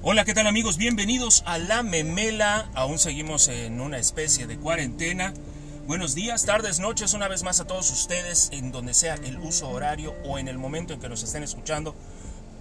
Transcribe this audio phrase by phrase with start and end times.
[0.00, 0.76] Hola, ¿qué tal amigos?
[0.76, 2.70] Bienvenidos a La Memela.
[2.74, 5.34] Aún seguimos en una especie de cuarentena.
[5.88, 9.68] Buenos días, tardes, noches, una vez más a todos ustedes, en donde sea el uso
[9.68, 11.96] horario o en el momento en que nos estén escuchando,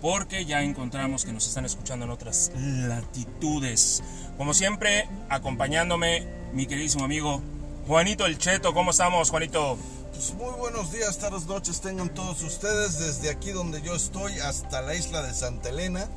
[0.02, 4.02] porque ya encontramos que nos están escuchando en otras latitudes.
[4.36, 7.44] Como siempre, acompañándome mi queridísimo amigo
[7.86, 8.74] Juanito El Cheto.
[8.74, 9.78] ¿Cómo estamos, Juanito?
[10.12, 14.82] Pues muy buenos días, tardes, noches tengan todos ustedes desde aquí donde yo estoy hasta
[14.82, 16.10] la isla de Santa Elena,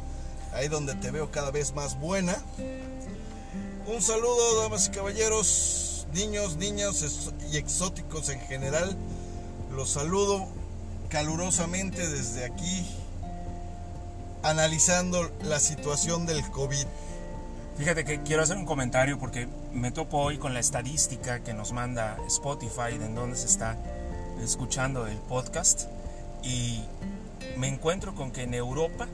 [0.52, 2.36] ahí donde te veo cada vez más buena.
[3.86, 8.96] Un saludo, damas y caballeros, niños, niñas y exóticos en general.
[9.74, 10.46] Los saludo
[11.08, 12.86] calurosamente desde aquí,
[14.42, 16.86] analizando la situación del COVID.
[17.76, 21.72] Fíjate que quiero hacer un comentario porque me topo hoy con la estadística que nos
[21.72, 23.76] manda Spotify de en donde se está
[24.42, 25.84] escuchando el podcast
[26.42, 26.82] y
[27.56, 29.08] me encuentro con que en Europa,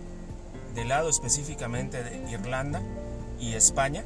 [0.77, 2.81] del lado específicamente de Irlanda
[3.41, 4.05] y España,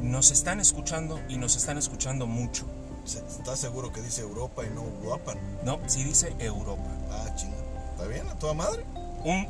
[0.00, 2.66] nos están escuchando y nos están escuchando mucho.
[3.04, 5.34] ¿Estás seguro que dice Europa y no Europa?
[5.64, 6.84] No, sí dice Europa.
[7.10, 7.56] Ah, chinga.
[7.92, 8.28] ¿Está bien?
[8.28, 8.84] ¿A toda madre?
[9.24, 9.48] Un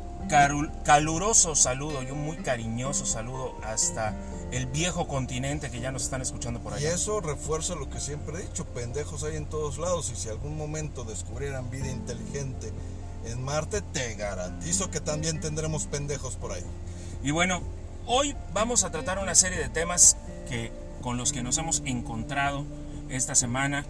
[0.83, 4.15] caluroso saludo y un muy cariñoso saludo hasta
[4.51, 6.93] el viejo continente que ya nos están escuchando por Y allá.
[6.93, 10.55] eso refuerza lo que siempre he dicho, pendejos hay en todos lados y si algún
[10.55, 12.71] momento descubrieran vida inteligente
[13.25, 16.63] en Marte, te garantizo que también tendremos pendejos por ahí.
[17.23, 17.61] Y bueno,
[18.05, 20.17] hoy vamos a tratar una serie de temas
[20.49, 20.71] que
[21.01, 22.65] con los que nos hemos encontrado
[23.09, 23.85] esta semana.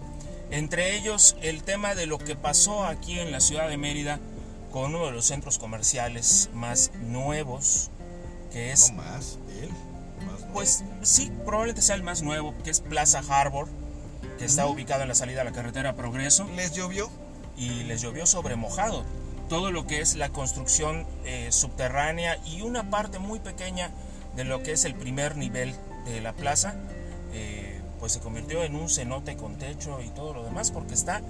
[0.50, 4.20] Entre ellos el tema de lo que pasó aquí en la ciudad de Mérida
[4.70, 7.90] con uno de los centros comerciales más nuevos,
[8.52, 9.70] que es No más, él.
[10.26, 10.44] Más.
[10.52, 13.68] Pues sí, probablemente sea el más nuevo, que es Plaza Harbor,
[14.38, 17.08] que está ubicado en la salida a la carretera Progreso ¿Les llovió?
[17.56, 19.04] y les llovió sobre mojado.
[19.48, 23.90] Todo lo que es la construcción eh, subterránea y una parte muy pequeña
[24.36, 25.74] de lo que es el primer nivel
[26.06, 26.74] de la plaza,
[27.32, 31.20] eh, pues se convirtió en un cenote con techo y todo lo demás, porque está,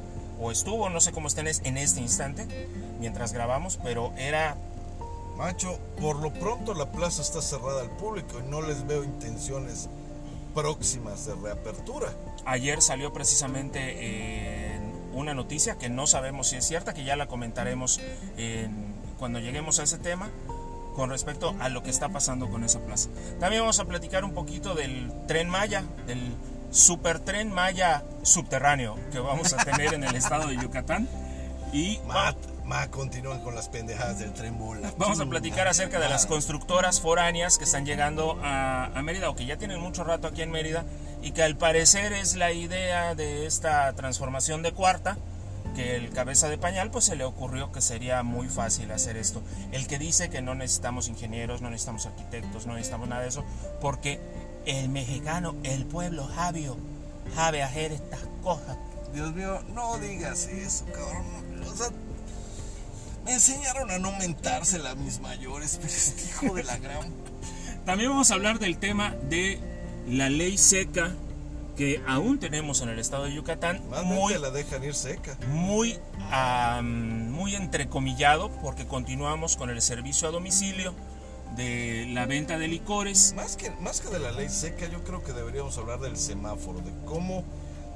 [0.41, 2.47] o estuvo, no sé cómo está en es- en este instante,
[3.01, 4.57] mientras grabamos, pero era
[5.37, 9.89] Macho, por lo pronto la plaza está cerrada al público y no les veo intenciones
[10.55, 12.13] próximas de reapertura.
[12.47, 14.54] Ayer salió precisamente eh,
[15.15, 18.01] una noticia que no sabemos si es cierta, que ya la comentaremos
[18.37, 20.29] en- cuando lleguemos a ese tema
[20.95, 23.09] con respecto a lo que está pasando con esa plaza.
[23.41, 26.21] También vamos a platicar un poquito del tren Maya, del
[26.71, 31.09] supertren Maya subterráneo que vamos a tener en el estado de Yucatán.
[31.73, 34.93] Y Ma, ma, continúan con las pendejadas del tren bola.
[34.97, 39.35] Vamos a platicar acerca de las constructoras foráneas que están llegando a, a Mérida o
[39.37, 40.85] que ya tienen mucho rato aquí en Mérida
[41.25, 45.17] y que al parecer es la idea de esta transformación de cuarta
[45.75, 49.43] que el cabeza de pañal pues se le ocurrió que sería muy fácil hacer esto.
[49.73, 53.43] El que dice que no necesitamos ingenieros, no necesitamos arquitectos, no necesitamos nada de eso
[53.81, 54.21] porque
[54.67, 56.77] el mexicano, el pueblo sabio,
[57.35, 58.77] sabe hacer estas cosas.
[59.15, 61.25] Dios mío, no digas eso, cabrón.
[61.67, 61.89] O sea,
[63.25, 67.15] me enseñaron a no mentársela a mis mayores, pero este hijo de la gran
[67.87, 69.74] También vamos a hablar del tema de
[70.07, 71.13] la ley seca
[71.77, 75.37] que aún tenemos en el estado de Yucatán, muy, la dejan ir seca.
[75.49, 75.99] muy,
[77.31, 80.95] muy entrecomillado, porque continuamos con el servicio a domicilio
[81.57, 83.35] de la venta de licores.
[83.35, 86.81] Más que, más que de la ley seca, yo creo que deberíamos hablar del semáforo,
[86.81, 87.45] de cómo,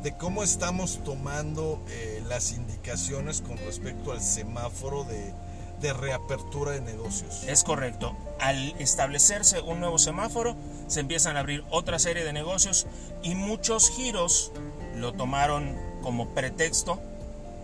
[0.03, 5.33] de cómo estamos tomando eh, las indicaciones con respecto al semáforo de,
[5.81, 7.45] de reapertura de negocios.
[7.45, 8.17] Es correcto.
[8.41, 10.57] Al establecerse un nuevo semáforo,
[10.87, 12.87] se empiezan a abrir otra serie de negocios
[13.23, 14.53] y muchos giros
[14.97, 17.01] lo tomaron como pretexto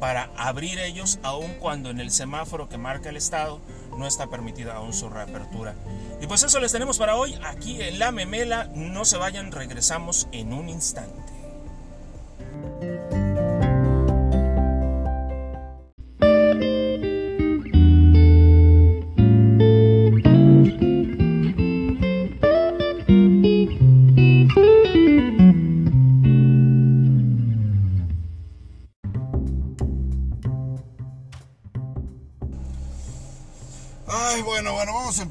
[0.01, 3.61] para abrir ellos, aun cuando en el semáforo que marca el Estado
[3.97, 5.75] no está permitida aún su reapertura.
[6.21, 8.65] Y pues eso les tenemos para hoy aquí en La Memela.
[8.75, 11.24] No se vayan, regresamos en un instante.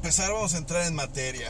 [0.04, 1.48] Empezar, vamos a entrar en materia.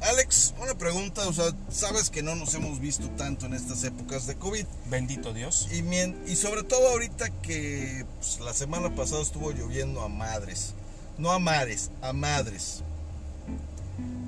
[0.00, 4.26] Alex, una pregunta, o sea, sabes que no nos hemos visto tanto en estas épocas
[4.26, 5.68] de COVID Bendito Dios.
[5.70, 5.84] y,
[6.32, 10.72] y sobre todo ahorita que pues, la semana pasada estuvo lloviendo a madres,
[11.18, 12.82] no a mares, a madres.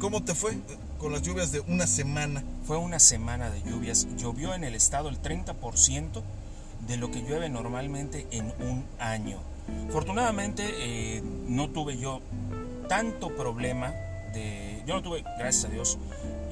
[0.00, 0.58] ¿Cómo te fue
[0.98, 2.44] con las lluvias de una semana?
[2.66, 4.06] Fue una semana de lluvias.
[4.18, 6.22] Llovió en el estado el 30%
[6.86, 9.40] de lo que llueve normalmente en un año.
[9.88, 12.20] Afortunadamente eh, no tuve yo
[12.88, 13.94] tanto problema
[14.32, 15.98] de yo no tuve, gracias a Dios,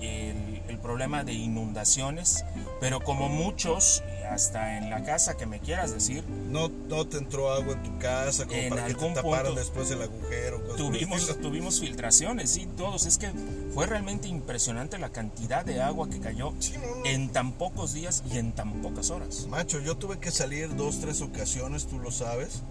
[0.01, 2.45] el, el problema de inundaciones,
[2.81, 7.51] pero como muchos, hasta en la casa que me quieras decir, No, no te entró
[7.53, 10.59] agua en tu casa como En para que te algún taparan punto después el agujero.
[10.77, 13.07] tuvimos, tuvimos filtraciones, sí, todos.
[13.07, 13.31] Es que
[13.73, 17.07] fue realmente impresionante la cantidad de agua que cayó Sí, no, no.
[17.07, 19.47] en tan pocos días y en tan pocas horas.
[19.49, 22.63] Macho, yo tuve que salir dos, tres ocasiones, tú lo sabes.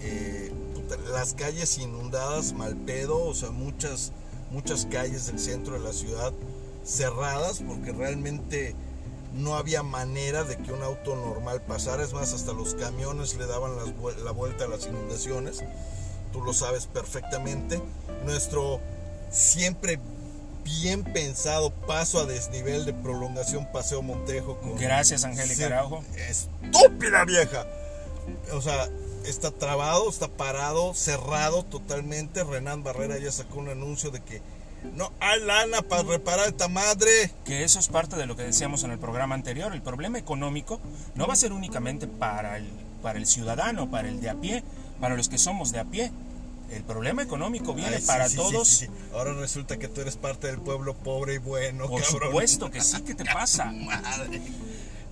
[0.00, 0.50] Eh,
[1.10, 4.12] las calles inundadas, mal pedo, o sea, muchas,
[4.50, 6.32] muchas calles del centro de la ciudad
[6.84, 8.74] cerradas porque realmente
[9.34, 12.02] no había manera de que un auto normal pasara.
[12.02, 13.88] Es más, hasta los camiones le daban las
[14.24, 15.62] la vuelta a las inundaciones.
[16.32, 17.80] Tú lo sabes perfectamente.
[18.24, 18.80] Nuestro
[19.30, 20.00] siempre
[20.64, 26.04] bien pensado paso a desnivel de prolongación Paseo Montejo con Gracias, Angélica Araujo.
[26.28, 27.66] Estúpida vieja.
[28.52, 28.88] O sea,
[29.24, 32.44] está trabado, está parado, cerrado totalmente.
[32.44, 34.40] Renan Barrera ya sacó un anuncio de que
[34.94, 37.30] no hay lana para reparar esta madre.
[37.44, 39.72] Que eso es parte de lo que decíamos en el programa anterior.
[39.74, 40.80] El problema económico
[41.14, 42.68] no va a ser únicamente para el,
[43.02, 44.62] para el ciudadano, para el de a pie,
[45.00, 46.10] para los que somos de a pie.
[46.70, 48.68] El problema económico viene Ay, sí, para sí, todos.
[48.68, 48.86] sí.
[49.12, 52.28] Ahora resulta que tú eres parte del pueblo pobre y bueno, Por cabrón.
[52.28, 53.72] supuesto que sí, ¿qué te pasa?
[53.72, 54.40] Madre.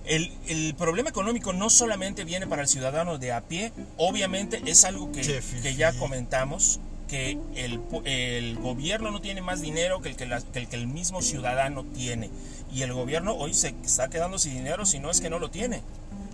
[0.09, 4.83] El, el problema económico no solamente viene para el ciudadano de a pie, obviamente es
[4.83, 5.21] algo que,
[5.61, 10.41] que ya comentamos, que el, el gobierno no tiene más dinero que el que, la-
[10.41, 12.29] que el que el mismo ciudadano tiene.
[12.73, 15.49] Y el gobierno hoy se está quedando sin dinero si no es que no lo
[15.51, 15.81] tiene.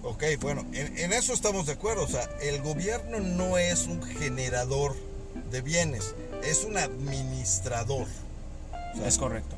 [0.03, 2.03] Ok, bueno, en, en eso estamos de acuerdo.
[2.03, 4.95] O sea, el gobierno no es un generador
[5.51, 6.13] de bienes,
[6.43, 8.07] es un administrador.
[8.93, 9.55] O sea, Es correcto.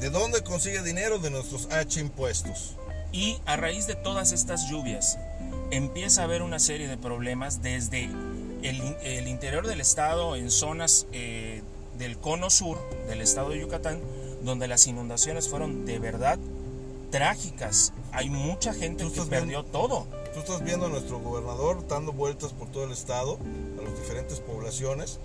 [0.00, 1.18] ¿De dónde consigue dinero?
[1.18, 2.74] De nuestros H impuestos.
[3.14, 5.20] Y a raíz de todas estas lluvias,
[5.70, 8.10] empieza a haber una serie de problemas desde
[8.64, 11.62] el, el interior del estado, en zonas eh,
[11.96, 12.76] del cono sur
[13.06, 14.00] del estado de Yucatán,
[14.42, 16.40] donde las inundaciones fueron de verdad
[17.12, 17.92] trágicas.
[18.10, 20.08] Hay mucha gente que perdió todo.
[20.34, 23.38] Tú estás viendo a nuestro gobernador dando vueltas por todo el estado,
[23.78, 25.20] a las diferentes poblaciones,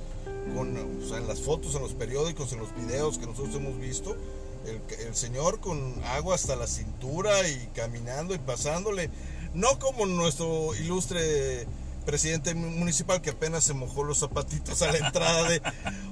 [0.55, 3.79] con, o sea, en las fotos, en los periódicos, en los videos que nosotros hemos
[3.79, 4.15] visto,
[4.65, 9.09] el, señor con agua hasta la cintura y caminando y pasándole,
[9.53, 11.67] no como nuestro ilustre
[12.05, 15.61] presidente municipal que apenas se mojó los zapatitos a la entrada de...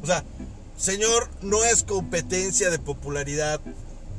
[0.04, 0.24] O sea,
[0.78, 3.60] señor, no es competencia de popularidad,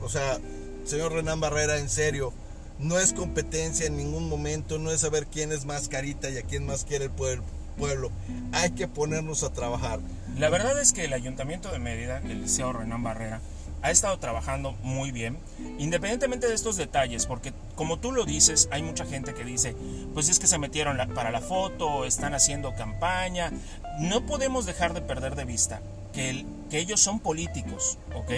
[0.03, 0.39] o sea,
[0.85, 2.33] señor Renan Barrera, en serio,
[2.79, 6.43] no es competencia en ningún momento, no es saber quién es más carita y a
[6.43, 7.45] quién más quiere el pueblo.
[7.77, 8.11] pueblo.
[8.53, 10.01] Hay que ponernos a trabajar.
[10.37, 13.41] La verdad es que el Ayuntamiento de Mérida, el Liceo Renán Barrera,
[13.83, 15.39] ha estado trabajando muy bien,
[15.79, 19.75] independientemente de estos detalles, porque como tú lo dices, hay mucha gente que dice,
[20.15, 23.53] pues es que se metieron la- para la foto, están haciendo campaña.
[24.01, 25.81] No podemos dejar de perder de vista
[26.13, 28.31] que, el- que ellos son políticos, ¿ok?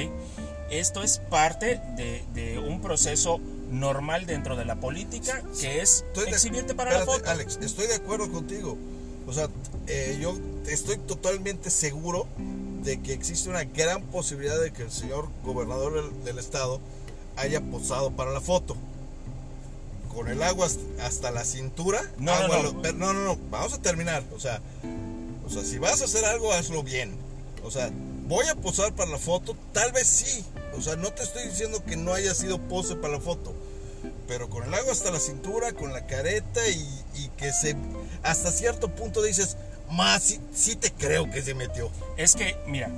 [0.70, 3.40] Esto es parte de, de un proceso
[3.70, 7.30] normal dentro de la política, que es Estoy de- exhibirte para la espérate, foto.
[7.30, 8.76] Alex, estoy de acuerdo contigo.
[9.26, 9.48] O sea,
[9.86, 10.36] eh, yo
[10.66, 12.26] estoy totalmente seguro
[12.82, 16.80] de que existe una gran posibilidad de que el señor gobernador del, estado
[17.36, 18.76] haya posado para la foto.
[20.14, 20.68] Con el agua
[21.02, 22.02] hasta- la cintura.
[22.18, 22.82] No, agua no, no.
[22.82, 23.38] lo- no, no, no.
[23.50, 24.24] Vamos a terminar.
[24.34, 24.60] O sea,
[25.46, 27.14] o sea, si vas a hacer algo, hazlo bien.
[27.64, 27.90] O sea,
[28.26, 30.44] voy a posar para la foto, tal vez sí.
[30.76, 33.54] O sea, no te estoy diciendo que no haya sido pose para la foto.
[34.26, 37.76] Pero con el agua hasta la cintura, con la careta y, y que se...
[38.22, 39.56] Hasta cierto punto dices,
[39.90, 41.90] más sí, sí te creo que se metió.
[42.16, 42.90] Es que, mira,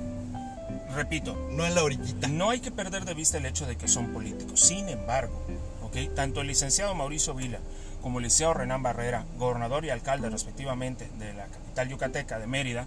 [0.95, 2.27] repito, No en la orillita.
[2.27, 4.59] No hay que perder de vista el hecho de que son políticos.
[4.59, 5.41] Sin embargo,
[5.83, 6.13] ¿ok?
[6.15, 7.59] tanto el licenciado Mauricio Vila
[8.01, 12.85] como el licenciado Renán Barrera, gobernador y alcalde respectivamente de la capital yucateca de Mérida,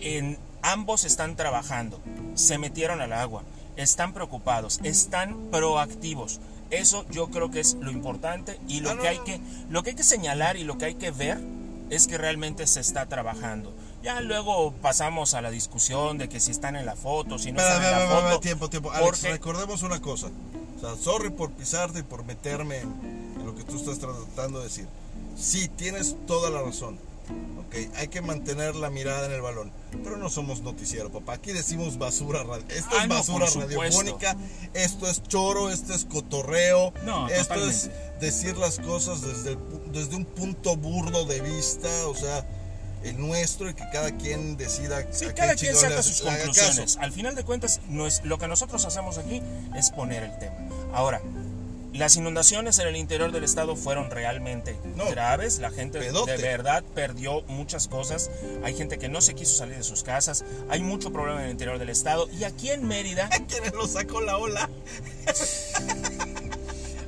[0.00, 1.98] en, ambos están trabajando,
[2.34, 3.42] se metieron al agua,
[3.76, 6.40] están preocupados, están proactivos.
[6.70, 9.24] Eso yo creo que es lo importante y lo, Ah, no, que hay no.
[9.24, 11.38] que, lo que hay que señalar y lo que hay que ver
[11.90, 13.72] es que realmente se está trabajando.
[14.02, 17.58] Ya luego pasamos a la discusión de que si están en la foto, si no
[17.60, 18.40] Espera, están en la espera, foto.
[18.40, 18.90] tiempo, tiempo.
[18.90, 20.28] Alex, porque- recordemos una cosa.
[20.76, 24.64] O sea, sorry por pisarte y por meterme en lo que tú estás tratando de
[24.64, 24.86] decir.
[25.38, 26.98] Sí, tienes toda la razón.
[27.58, 29.72] Ok, hay que mantener la mirada en el balón.
[30.02, 31.34] Pero no somos noticiero, papá.
[31.34, 32.64] Aquí decimos basura radio.
[32.68, 33.76] Esto Ah, es no, basura supuesto.
[33.78, 34.36] radiofónica.
[34.74, 36.92] Esto es choro, esto es cotorreo.
[37.04, 37.76] No, esto totalmente.
[37.86, 39.58] es decir las cosas desde, el
[39.92, 41.88] desde un punto burdo de vista.
[42.08, 42.44] O sea,
[43.02, 45.06] el nuestro y que cada quien decida.
[45.12, 46.78] Sí, a qué cada quien saca sus conclusiones.
[46.96, 47.00] caso.
[47.00, 49.42] Al final de cuentas, no es, lo que nosotros hacemos aquí
[49.76, 50.54] es poner el tema.
[50.92, 51.20] Ahora,
[51.94, 55.60] Las inundaciones en el interior del estado fueron realmente No, graves.
[55.60, 56.32] La gente pedote.
[56.36, 58.32] de verdad perdió muchas cosas.
[58.64, 60.44] Hay gente que no se quiso salir de sus casas.
[60.68, 62.28] Hay mucho problema en el interior del estado.
[62.36, 64.68] Y aquí en Mérida, ¿Quién lo sacó la ola?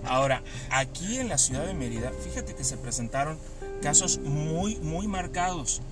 [0.07, 3.39] ahora, aquí en la ciudad de Mérida, fíjate que se presentaron
[3.83, 5.83] casos muy, muy marcados.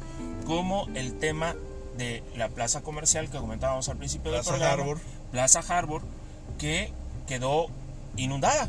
[0.47, 1.57] Como el tema
[1.97, 4.83] de la plaza comercial que comentábamos al principio Plaza del programa.
[4.83, 5.01] Harbor.
[5.33, 6.03] Plaza Harbor,
[6.59, 6.93] que
[7.27, 7.67] quedó
[8.17, 8.69] inundada.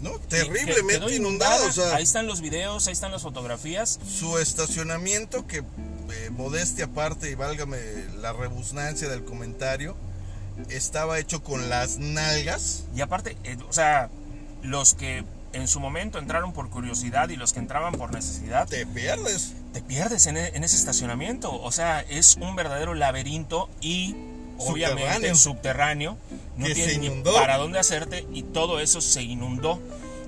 [0.00, 1.20] No, Que- que terriblemente.
[1.68, 3.98] O sea, Ahí están los videos, ahí están las fotografías.
[4.08, 7.78] su estacionamiento, que eh, modestia aparte y válgame
[8.20, 9.96] la rebusnancia del comentario,
[10.70, 12.84] estaba hecho con las nalgas.
[12.94, 14.08] Y aparte, eh, o sea,
[14.62, 18.84] los que en su momento entraron por curiosidad y los que entraban por necesidad, Te
[18.86, 19.52] pierdes.
[19.72, 21.52] te pierdes en, e- en ese estacionamiento.
[21.60, 24.14] O sea, es un verdadero laberinto y
[24.58, 25.34] obviamente Subterráneo.
[25.36, 26.18] subterráneo.
[26.56, 29.80] No Que tienes se ni para dónde hacerte y todo eso se inundó.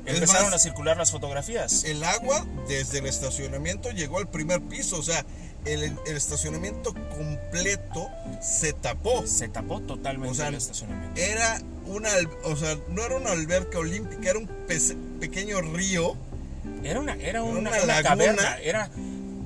[0.07, 1.85] Empezaron más, a circular las fotografías.
[1.85, 4.99] El agua desde el estacionamiento llegó al primer piso.
[4.99, 5.25] O sea,
[5.67, 8.09] el, el estacionamiento completo
[8.41, 9.27] se tapó.
[9.27, 11.21] Se tapó totalmente O sea, el estacionamiento.
[11.21, 12.09] Era una,
[12.45, 16.17] o sea, no era una alberca olímpica, era un pece- pequeño río.
[16.83, 18.03] Era una, era una, una una laguna.
[18.03, 18.91] caverna, era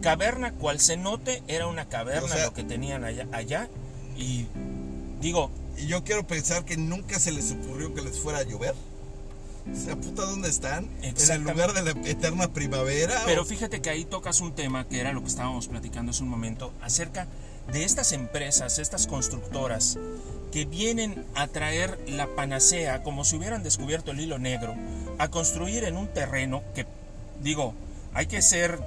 [0.03, 3.69] caverna cual cenote, era una caverna O sea- lo que tenían allá, allá.
[4.17, 4.47] Y
[5.25, 8.75] digo, Y yo quiero pensar que nunca se les ocurrió que les fuera a llover.
[9.73, 10.89] O sea, puta, ¿dónde están?
[11.03, 13.23] ¿En el lugar de la eterna primavera?
[13.25, 16.23] pero ¿O- fíjate que ahí tocas un tema que era lo que estábamos platicando hace
[16.23, 17.27] un momento acerca
[17.73, 19.99] de estas empresas, estas constructoras
[20.53, 24.75] que vienen a traer la panacea como si hubieran descubierto el hilo negro,
[25.19, 26.87] a construir en un terreno que,
[27.43, 27.73] digo,
[28.13, 28.79] hay que ser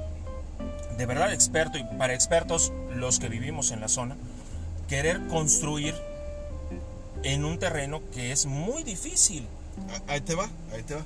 [0.98, 4.16] de verdad experto y para expertos los que vivimos en la zona,
[4.88, 5.96] querer construir
[7.24, 9.46] en un terreno que es muy difícil.
[9.90, 11.06] Ah, Ahí te va, ahí te va.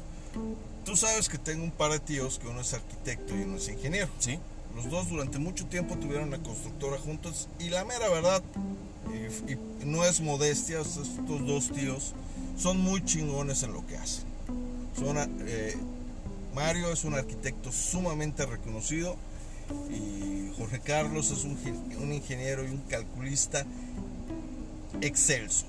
[0.86, 3.68] Tú sabes que tengo un par de tíos que uno es arquitecto y uno es
[3.70, 4.10] ingeniero.
[4.20, 4.40] ¿Sí?
[4.76, 8.42] Los dos durante mucho tiempo tuvieron una constructora juntos y la mera verdad,
[9.48, 12.14] y, y no es modestia, estos dos tíos
[12.58, 14.24] son muy chingones en lo que hacen.
[14.98, 15.76] Son, eh,
[16.56, 19.18] Mario es un arquitecto sumamente reconocido
[19.90, 23.66] y Jorge Carlos es un ingeniero y un calculista
[25.02, 25.66] excelso.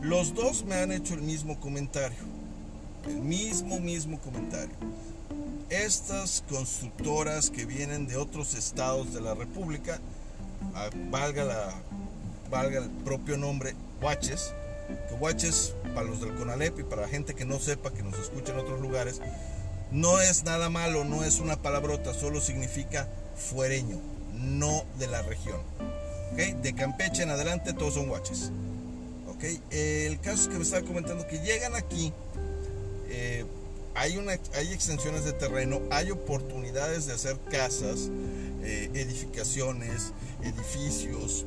[0.00, 2.18] Los dos me han hecho el mismo comentario,
[3.06, 4.74] el mismo, mismo comentario
[5.72, 9.98] estas constructoras que vienen de otros estados de la República,
[10.74, 11.74] ah, valga, la,
[12.50, 14.52] valga el propio nombre, Huaches,
[15.08, 18.18] que Huaches, para los del Conalep y para la gente que no sepa, que nos
[18.18, 19.22] escucha en otros lugares,
[19.90, 23.98] no es nada malo, no es una palabrota, solo significa fuereño,
[24.34, 25.60] no de la región.
[26.32, 26.60] ¿ok?
[26.60, 28.52] De Campeche en adelante todos son Huaches.
[29.70, 32.12] El caso es que me estaba comentando que llegan aquí,
[33.08, 33.44] eh,
[33.94, 38.08] hay, una, hay extensiones de terreno, hay oportunidades de hacer casas,
[38.62, 41.44] eh, edificaciones, edificios,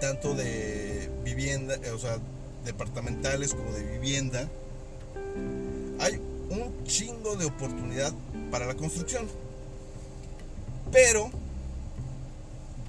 [0.00, 2.18] tanto de vivienda, eh, o sea,
[2.64, 4.48] departamentales como de vivienda.
[6.00, 6.20] Hay
[6.50, 8.12] un chingo de oportunidad
[8.50, 9.28] para la construcción.
[10.90, 11.30] Pero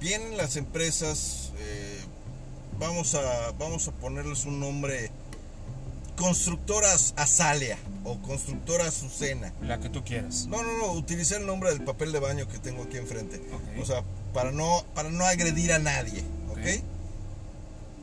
[0.00, 1.52] vienen las empresas,
[2.78, 5.10] vamos, a, vamos a ponerles un nombre,
[6.16, 9.52] constructoras Azalea o constructora Azucena.
[9.62, 10.46] La que tú quieras.
[10.46, 13.40] No, no, no, utilicé el nombre del papel de baño que tengo aquí enfrente.
[13.80, 14.02] O sea,
[14.32, 16.24] para no, para no agredir a nadie.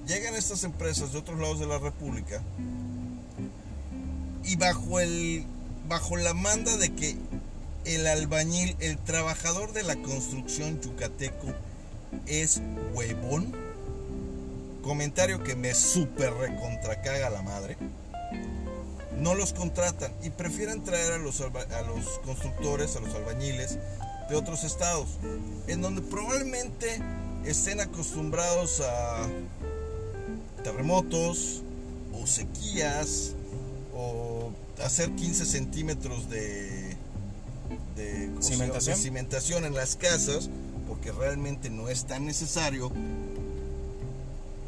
[0.08, 2.42] Llegan estas empresas de otros lados de la República
[4.44, 5.46] y bajo el
[5.88, 7.16] bajo la manda de que
[7.86, 11.54] el albañil, el trabajador de la construcción yucateco
[12.28, 12.62] es
[12.94, 13.54] huevón.
[14.82, 17.78] Comentario que me super recontracaga la madre
[19.22, 23.78] no los contratan y prefieren traer a los, a los constructores, a los albañiles
[24.30, 25.10] de otros estados,
[25.68, 27.00] en donde probablemente
[27.46, 29.28] estén acostumbrados a
[30.64, 31.62] terremotos
[32.14, 33.34] o sequías
[33.96, 34.52] o
[34.84, 36.98] hacer 15 centímetros de
[38.42, 40.50] cimentación en las casas,
[40.88, 42.92] porque realmente no es tan necesario.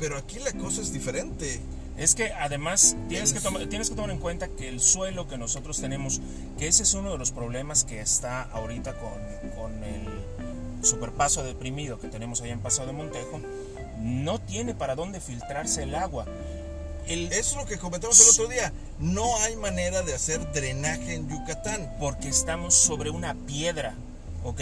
[0.04, 1.62] Pero aquí la cosa es diferente.
[1.98, 5.38] Es que además tienes que, tomar, tienes que tomar en cuenta que el suelo que
[5.38, 6.20] nosotros tenemos,
[6.60, 9.14] que ese es uno de los problemas que está ahorita con,
[9.56, 10.10] con el
[10.84, 13.40] superpaso deprimido que tenemos allá en Paso de Montejo,
[14.02, 16.26] no tiene para dónde filtrarse el agua.
[17.08, 18.74] El, es lo que comentamos el otro día.
[19.00, 21.96] No hay manera de hacer drenaje en Yucatán.
[21.98, 23.96] porque estamos sobre una piedra,
[24.44, 24.60] ¿ok?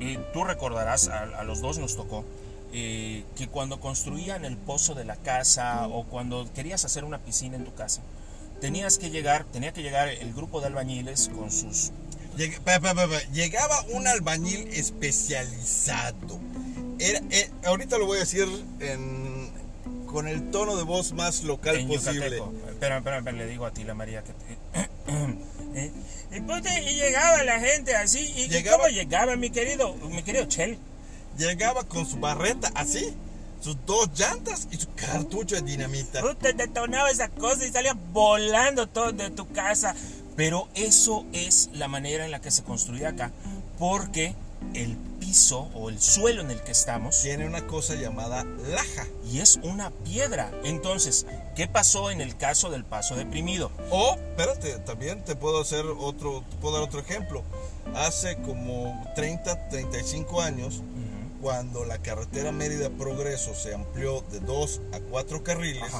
[0.00, 2.26] Y tú recordarás, a, a los dos nos tocó,
[2.72, 7.56] eh, que cuando construían el pozo de la casa o cuando querías hacer una piscina
[7.56, 8.02] en tu casa,
[8.60, 11.92] tenías que llegar, tenía que llegar el grupo de albañiles con sus
[12.36, 16.38] Lleg- pa- pa- pa- pa, Llegaba un albañil especializado.
[16.98, 18.46] Era, eh, ahorita lo voy a decir
[18.80, 19.50] en-
[20.06, 22.42] con el tono de voz más local en posible.
[22.68, 24.32] Espera, espera, le digo a ti, la María, que
[25.72, 25.92] Eh,
[26.32, 30.22] y, pues, y llegaba la gente así, y, y Llegaba- ¿cómo llegaba mi querido, mi
[30.24, 30.78] querido Chel?
[31.38, 33.14] Llegaba con su barreta así,
[33.60, 36.20] sus dos llantas y su cartucho de dinamita.
[36.20, 39.94] Puta, detonaba esa cosa y salía volando todo de tu casa.
[40.36, 43.30] Pero eso es la manera en la que se construye acá,
[43.78, 44.34] porque
[44.74, 49.06] el piso o el suelo en el que estamos Tiene una cosa llamada laja.
[49.30, 50.50] y es una piedra.
[50.64, 53.70] Entonces, ¿qué pasó en el caso del paso deprimido?
[53.90, 57.42] O, espérate, también te puedo hacer otro, te puedo dar otro ejemplo.
[57.94, 60.82] Hace como 30, 35 años,
[61.40, 65.90] cuando la carretera Mérida Progreso se amplió de 2 a 4 carriles,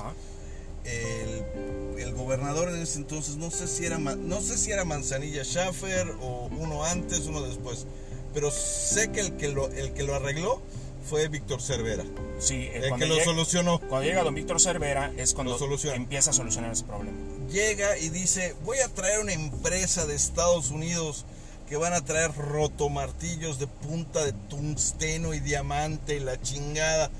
[0.85, 5.44] el, el gobernador en ese entonces, no sé si era, no sé si era Manzanilla
[5.44, 7.87] Schaffer o uno antes, uno después,
[8.35, 10.61] pero sé que el que lo, el que lo arregló
[11.09, 12.04] fue Víctor Cervera,
[12.38, 13.78] Sí, eh, el que lo llega- solucionó.
[13.80, 15.56] Cuando llega don Víctor Cervera es cuando
[15.94, 17.16] empieza a solucionar ese problema.
[17.50, 21.25] llega y dice, voy a traer una empresa de Estados Unidos
[21.70, 27.10] que van a traer rotomartillos de punta de tungsteno y diamante y la chingada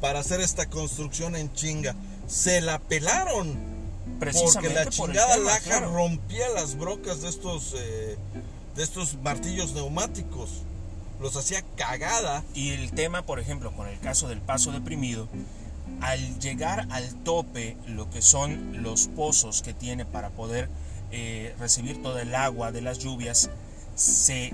[0.00, 1.94] para hacer esta construcción en chinga.
[2.26, 3.54] Se la pelaron
[4.18, 5.92] porque Precisamente la por el chingada tema, laja claro.
[5.92, 8.16] rompía las brocas de estos, eh,
[8.76, 10.62] de estos martillos neumáticos.
[11.20, 12.42] Los hacía cagada.
[12.54, 15.28] Y el tema, por ejemplo, con el caso del paso deprimido,
[16.00, 20.70] al llegar al tope, lo que son los pozos que tiene para poder
[21.10, 23.50] eh, recibir todo el agua de las lluvias,
[23.98, 24.52] se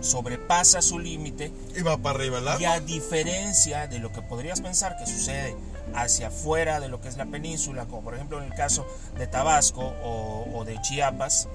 [0.00, 2.74] sobrepasa su límite Y va para arriba el y agua.
[2.74, 5.56] a diferencia de lo que podrías pensar que sucede
[5.94, 8.86] hacia afuera de lo que es la península, como por ejemplo en el caso
[9.18, 11.48] de Tabasco o, o de Chiapas,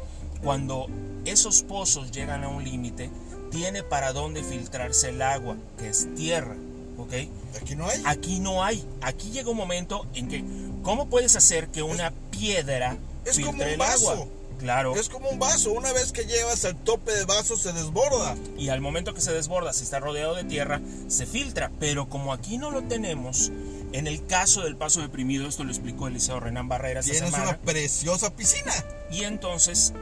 [0.43, 0.87] cuando
[1.25, 3.09] esos pozos llegan a un límite,
[3.51, 6.55] tiene para dónde filtrarse el agua, que es tierra,
[6.97, 7.13] ¿ok?
[7.61, 8.01] Aquí no hay.
[8.05, 8.83] Aquí no hay.
[9.01, 10.43] Aquí llega un momento en que,
[10.81, 14.25] ¿cómo puedes hacer que una piedra es filtre como un el agua?
[14.59, 14.95] Claro.
[14.95, 15.71] Es como un vaso.
[15.71, 18.35] Una vez que llevas al tope del vaso se desborda.
[18.57, 21.71] y al momento que se desborda, si está rodeado de tierra, se filtra.
[21.79, 23.51] Pero como aquí no lo tenemos,
[23.91, 27.51] en el caso del paso deprimido, esto lo explicó Eliseo Renán Barrera esta Tienes semana,
[27.51, 28.73] una preciosa piscina.
[29.11, 29.93] y entonces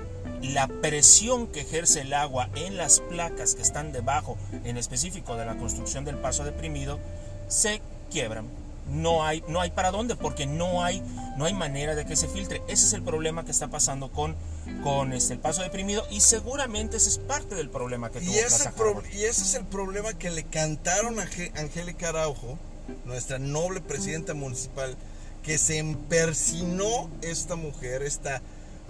[0.42, 5.46] la presión que ejerce el agua en las placas que están debajo, en específico de
[5.46, 7.00] la construcción del paso deprimido,
[7.48, 8.48] se quiebran.
[8.92, 11.02] No hay, no hay para dónde, porque no hay,
[11.38, 12.62] no hay manera de que se filtre.
[12.68, 14.36] Ese es el problema que está pasando con,
[14.84, 18.38] con este, el paso deprimido y seguramente ese es parte del problema que tuvo Y
[18.38, 22.58] ese, pro- y ese es el problema que le cantaron a Angélica Araujo,
[23.06, 24.98] nuestra noble presidenta municipal,
[25.42, 28.42] que se empersinó esta mujer, esta,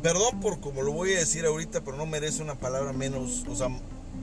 [0.01, 3.55] perdón por como lo voy a decir ahorita, pero no merece una palabra menos, o
[3.55, 3.67] sea,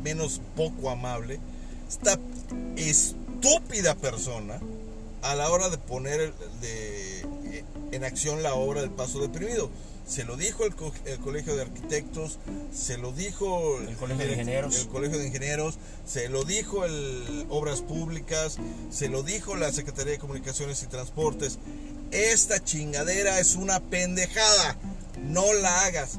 [0.03, 1.39] menos poco amable,
[1.89, 2.19] esta
[2.77, 4.61] estúpida persona
[5.23, 9.71] a la hora de poner de- en acción la obra del paso deprimido.
[10.07, 12.39] Se lo dijo el, co- el Colegio de Arquitectos,
[12.75, 14.77] se lo dijo El Colegio de Ingenieros.
[14.77, 15.75] el Colegio de Ingenieros,
[16.07, 18.57] se lo dijo el Obras Públicas,
[18.91, 21.59] se lo dijo la Secretaría de Comunicaciones y Transportes.
[22.11, 24.77] Esta chingadera es una pendejada,
[25.21, 26.13] no la hagas.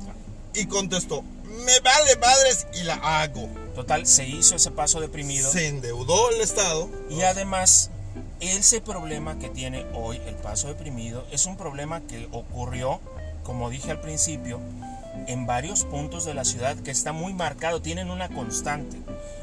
[0.53, 3.49] Y contestó, me vale madres y la hago.
[3.73, 6.89] Total, se hizo ese paso deprimido Se endeudó el Estado.
[7.09, 7.89] y además
[8.39, 12.99] ese problema que tiene hoy el paso deprimido es un problema que ocurrió,
[13.43, 14.59] como dije al principio,
[15.27, 18.97] en varios puntos de la ciudad que está muy marcado, tienen una constante.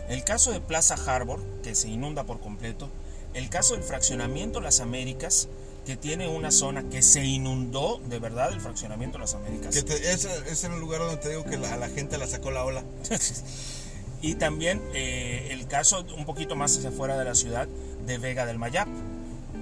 [0.08, 2.88] El caso de Plaza Harbor, que se inunda por completo,
[3.34, 5.48] el caso del fraccionamiento Las Américas,
[5.84, 9.74] que tiene una zona que se inundó, de verdad, el fraccionamiento Las Américas.
[9.74, 12.16] Que te- es, es en el lugar donde te digo que la- a la gente
[12.18, 12.82] la sacó la ola.
[14.26, 17.68] y también eh, el caso un poquito más hacia afuera de la ciudad
[18.06, 18.88] de Vega del Mayap,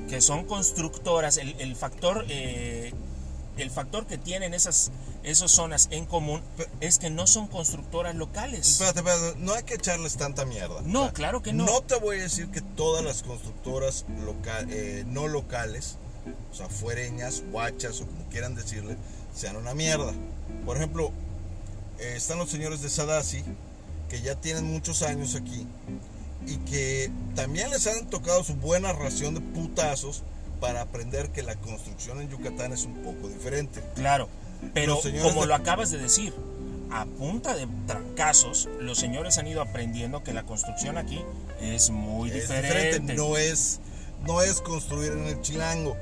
[0.08, 2.92] que son constructoras, el, el factor, eh,
[3.58, 4.90] el factor que tienen esas,
[5.22, 6.40] esas zonas en común
[6.80, 8.68] es que no son constructoras locales.
[8.68, 10.80] Espérate, espérate, no hay que echarles tanta mierda.
[10.84, 11.66] No, claro que no.
[11.66, 15.96] No te voy a decir que todas las constructoras loca- eh, no locales,
[16.50, 18.96] o sea, fuereñas, guachas o como quieran decirle,
[19.34, 20.12] sean una mierda.
[20.64, 21.12] Por ejemplo,
[21.98, 23.44] eh, están los señores de Sadasi,
[24.14, 25.66] que ya tienen muchos años aquí
[26.46, 30.22] y que también les han tocado su buena ración de putazos
[30.60, 33.82] para aprender que la construcción en Yucatán es un poco diferente.
[33.96, 34.28] Claro,
[34.72, 36.32] pero como de- lo acabas de decir,
[36.92, 41.20] a punta de trancazos, los señores han ido aprendiendo que la construcción aquí
[41.60, 42.68] es muy Es diferente.
[43.00, 43.80] diferente, no es,
[44.24, 45.96] no es construir en el chilango,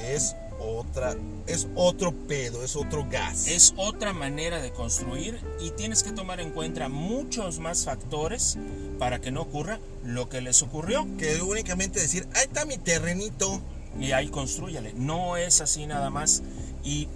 [0.00, 0.34] es
[0.66, 1.14] otra,
[1.46, 3.46] es otro pedo, es otro gas.
[3.46, 8.58] Es otra manera de construir y tienes que tomar en cuenta muchos más factores
[8.98, 11.06] para que no ocurra lo que les ocurrió.
[11.18, 13.60] Que únicamente decir, ahí está mi terrenito.
[13.98, 14.92] Y ahí construyale.
[14.94, 16.42] No es así nada más.
[16.84, 17.08] Y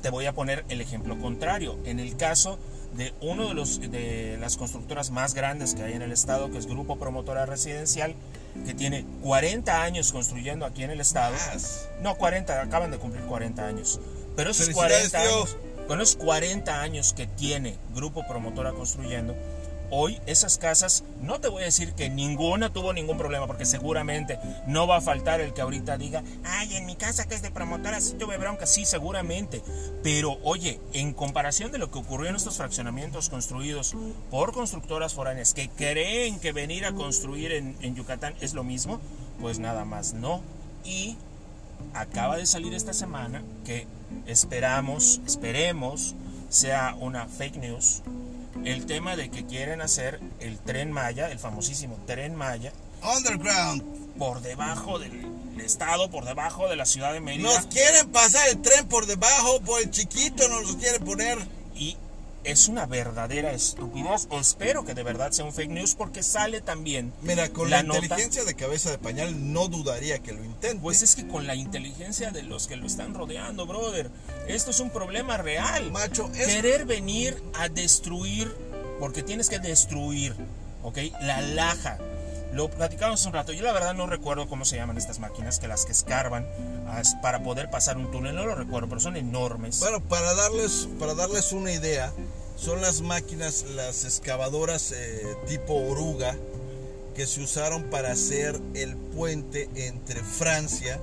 [0.00, 1.78] te voy a poner el ejemplo contrario.
[1.84, 2.58] En el caso
[2.96, 6.58] de uno de, los, de las constructoras más grandes que hay en el estado, que
[6.58, 8.14] es Grupo Promotora Residencial,
[8.66, 11.34] que tiene 40 años construyendo aquí en el estado.
[12.02, 14.00] No, 40, acaban de cumplir 40 años.
[14.36, 19.34] Pero esos 40 años, con esos 40 años que tiene Grupo Promotora construyendo,
[19.96, 24.40] hoy esas casas, no te voy a decir que ninguna tuvo ningún problema, porque seguramente
[24.66, 27.52] no va a faltar el que ahorita diga, ay, en mi casa que es de
[27.52, 29.62] promotora sí tuve bronca, sí, seguramente.
[30.02, 33.94] Pero oye, en comparación de lo que ocurrió en estos fraccionamientos construidos
[34.32, 39.00] por constructoras foráneas que creen que venir a construir en, en Yucatán es lo mismo,
[39.40, 40.40] pues nada más no.
[40.84, 41.16] Y
[41.94, 43.86] acaba de salir esta semana que
[44.26, 46.16] esperamos, esperemos,
[46.48, 48.02] sea una fake news
[48.64, 52.72] el tema de que quieren hacer el tren Maya, el famosísimo tren Maya.
[53.16, 53.82] Underground.
[54.18, 55.26] Por debajo del
[55.58, 57.48] estado, por debajo de la ciudad de Mérida.
[57.48, 61.38] Nos quieren pasar el tren por debajo, por el chiquito nos lo quieren poner.
[62.44, 64.28] Es una verdadera estupidez.
[64.32, 67.12] Espero que de verdad sea un fake news porque sale también.
[67.22, 70.78] Mira, con la, inteligencia de cabeza de pañal no dudaría que lo intente.
[70.80, 74.10] Pues es que con la inteligencia de los que lo están rodeando, brother,
[74.46, 75.90] esto es un problema real.
[75.90, 78.54] Macho, querer venir a destruir,
[79.00, 80.34] porque tienes que destruir,
[80.82, 80.98] ¿ok?
[81.22, 81.98] La laja
[82.54, 83.52] lo platicamos un rato.
[83.52, 86.46] Yo la verdad no recuerdo cómo se llaman estas máquinas, que las que escarban
[87.20, 88.34] para poder pasar un túnel.
[88.34, 89.80] No lo recuerdo, pero son enormes.
[89.80, 92.12] Bueno, para darles, para darles una idea,
[92.56, 96.36] son las máquinas, las excavadoras eh, tipo oruga,
[97.14, 101.00] que se usaron para hacer el puente entre Francia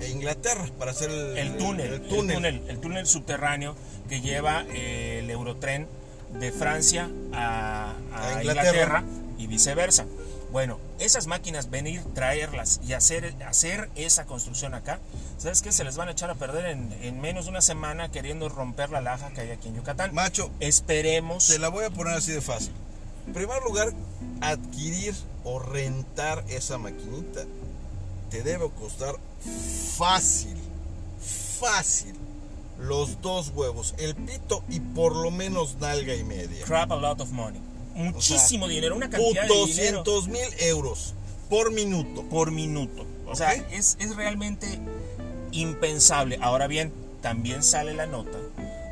[0.00, 2.62] e Inglaterra, para hacer el, túnel, el, túnel.
[2.68, 3.06] el túnel.
[3.06, 3.74] subterráneo
[4.08, 5.88] que lleva eh, el Eurotren
[6.38, 7.94] de Francia a,
[8.40, 9.04] Inglaterra
[9.38, 10.06] y viceversa.
[10.52, 15.00] Bueno, esas máquinas venir, traerlas y hacer, hacer esa construcción acá,
[15.38, 15.72] ¿sabes qué?
[15.72, 19.00] Se les van a echar a perder en, menos de una semana queriendo romper la
[19.00, 20.14] laja que hay aquí en Yucatán.
[20.14, 21.48] Macho, esperemos.
[21.48, 22.72] Te la voy a poner así de fácil.
[23.26, 23.92] En primer lugar,
[24.40, 27.42] adquirir o rentar esa maquinita
[28.30, 29.14] te debe costar
[29.96, 30.56] fácil,
[31.60, 32.14] fácil
[32.78, 36.64] los dos huevos, el pito y por lo menos nalga y media.
[36.64, 37.65] Crap a lot of money
[37.96, 40.02] muchísimo dinero, una cantidad de dinero.
[40.04, 41.14] 200 mil euros
[41.48, 42.22] por minuto.
[42.28, 43.06] Por minuto.
[43.26, 44.66] O sea, es, es realmente
[45.52, 46.38] impensable.
[46.40, 48.38] Ahora bien, también sale la nota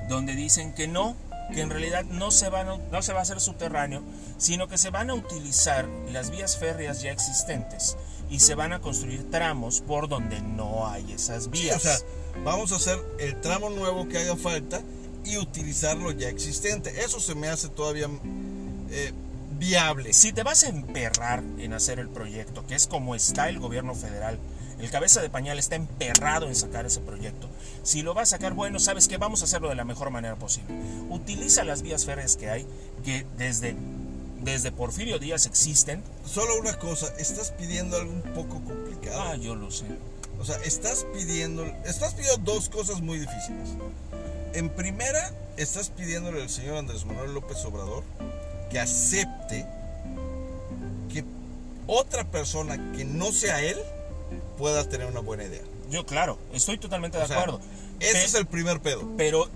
[0.08, 1.16] donde dicen que no,
[1.52, 4.02] que en realidad no se, van no se va a hacer subterráneo,
[4.38, 7.96] sino que se van a utilizar las vías férreas ya existentes
[8.30, 11.76] y se van a construir tramos por donde no hay esas vías.
[11.76, 11.96] o sea,
[12.44, 14.82] vamos a hacer el tramo nuevo que haga falta
[15.24, 17.04] y utilizar lo ya existente.
[17.04, 18.08] Eso se me hace todavía
[18.90, 19.12] eh,
[19.58, 20.12] viable.
[20.12, 23.94] Si te vas a emperrar en hacer el proyecto, que es como está el gobierno
[23.94, 24.38] federal,
[24.78, 27.48] el cabeza de pañal está emperrado en sacar ese proyecto.
[27.82, 30.36] Si lo va a sacar, bueno, sabes que vamos a hacerlo de la mejor manera
[30.36, 30.74] posible.
[31.10, 32.66] Utiliza las vías férreas que hay,
[33.04, 33.76] que desde,
[34.42, 36.02] desde Porfirio Díaz existen.
[36.26, 39.22] Solo una cosa, estás pidiendo algo un poco complicado.
[39.22, 39.86] Ah, yo lo sé.
[40.40, 43.70] O sea, estás pidiendo, estás pidiendo dos cosas muy difíciles.
[44.52, 48.02] En primera, estás pidiéndole al señor Andrés Manuel López Obrador
[48.74, 49.64] que acepte
[51.08, 51.24] que
[51.86, 53.78] otra persona que no sea él
[54.58, 55.62] pueda tener una buena idea.
[55.90, 57.60] Yo, claro, estoy totalmente de acuerdo.
[58.00, 59.12] Ese es el primer pedo.
[59.16, 59.48] Pero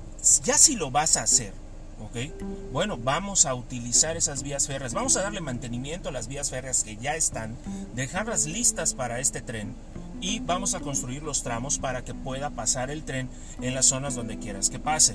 [0.45, 1.53] ya si lo vas a hacer,
[2.01, 2.33] ¿ok?
[2.71, 6.85] Bueno, vamos a utilizar esas vías férreas, vamos a darle mantenimiento a las vías férreas
[6.85, 7.57] que ya están,
[7.97, 9.75] dejarlas listas para este tren
[10.21, 13.29] y vamos a construir los tramos para que pueda pasar el tren
[13.63, 15.15] en las zonas donde quieras que pase.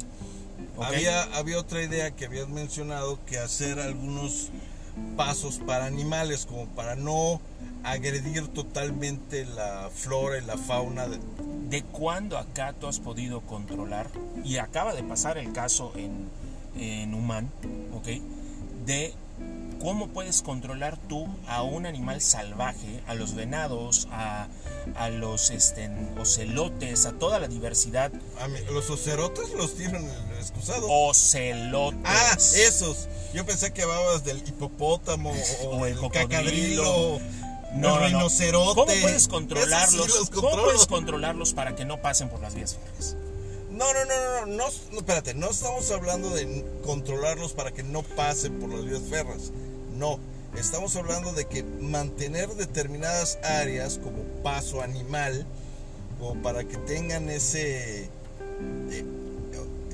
[0.82, 4.50] Había, había otra idea que habías mencionado que hacer algunos
[5.16, 7.42] pasos para animales, como para no
[7.84, 11.08] agredir totalmente la flora y la fauna.
[11.08, 11.20] ¿De,
[11.70, 14.10] ¿De cuándo acá tú has podido controlar?
[14.44, 16.30] Y acaba de pasar el caso en,
[16.76, 17.50] en Humán,
[17.96, 18.08] ¿ok?
[18.86, 19.14] De
[19.84, 24.48] ¿Cómo puedes controlar tú a un animal salvaje, a los venados, a,
[25.10, 28.10] los este, ocelotes, a toda la diversidad?
[28.72, 30.88] ¿Los ocerotes los tienen excusado?
[30.90, 32.00] Ocelotes.
[32.06, 33.10] Ah, esos.
[33.34, 35.34] Yo pensé que hablabas del hipopótamo
[35.66, 37.20] o, el cacadrilo.
[37.74, 38.76] No, el rinocerote.
[38.76, 40.30] ¿Cómo puedes controlarlos?
[40.30, 43.18] ¿Cómo puedes controlarlos para que no pasen por las vías férreas?
[43.70, 48.04] No, no, no, no, no, no, espérate, no estamos hablando de controlarlos para que no
[48.04, 49.52] pasen por las vías férreas.
[49.94, 50.20] No,
[50.58, 55.46] estamos hablando de que mantener determinadas áreas como paso animal
[56.20, 58.10] como para que tengan ese
[58.92, 59.06] eh,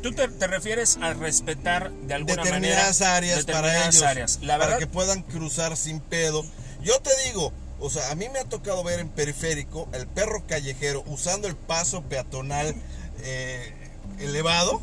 [0.01, 4.39] Tú te, te refieres a respetar de alguna determinadas manera áreas para ellos, áreas.
[4.41, 6.45] La para que puedan cruzar sin pedo.
[6.81, 10.43] Yo te digo, o sea, a mí me ha tocado ver en periférico el perro
[10.47, 12.75] callejero usando el paso peatonal
[13.23, 13.73] eh,
[14.19, 14.81] elevado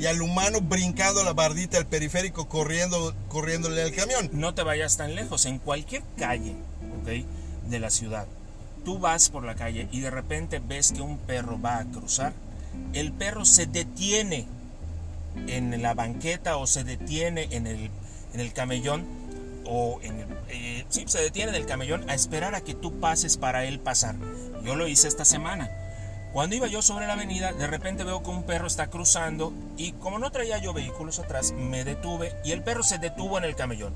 [0.00, 4.30] y al humano brincando la bardita del periférico corriendo, corriéndole al camión.
[4.32, 5.44] no te vayas tan lejos.
[5.44, 6.54] En cualquier calle,
[7.02, 7.68] ¿ok?
[7.68, 8.26] De la ciudad.
[8.82, 12.32] Tú vas por la calle y de repente ves que un perro va a cruzar.
[12.94, 14.46] El perro se detiene
[15.46, 17.90] en la banqueta o se detiene en el,
[18.32, 19.04] en el camellón
[19.66, 23.00] o en el, eh, sí, se detiene en el camellón a esperar a que tú
[23.00, 24.14] pases para él pasar.
[24.64, 25.70] Yo lo hice esta semana.
[26.32, 29.92] Cuando iba yo sobre la avenida, de repente veo que un perro está cruzando y
[29.92, 33.56] como no traía yo vehículos atrás, me detuve y el perro se detuvo en el
[33.56, 33.92] camellón.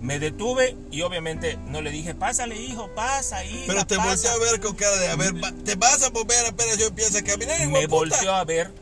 [0.00, 4.08] Me detuve y obviamente no le dije, pásale hijo, pasa, hija, Pero te pasa".
[4.08, 7.18] volteó a ver con cara de, a ver, te vas a mover apenas yo empiezo
[7.18, 7.60] a caminar.
[7.60, 8.72] hijo Me volteó a ver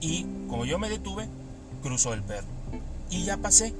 [0.00, 1.28] y como yo me detuve,
[1.82, 2.46] cruzó el perro.
[3.10, 3.74] Y ya pasé.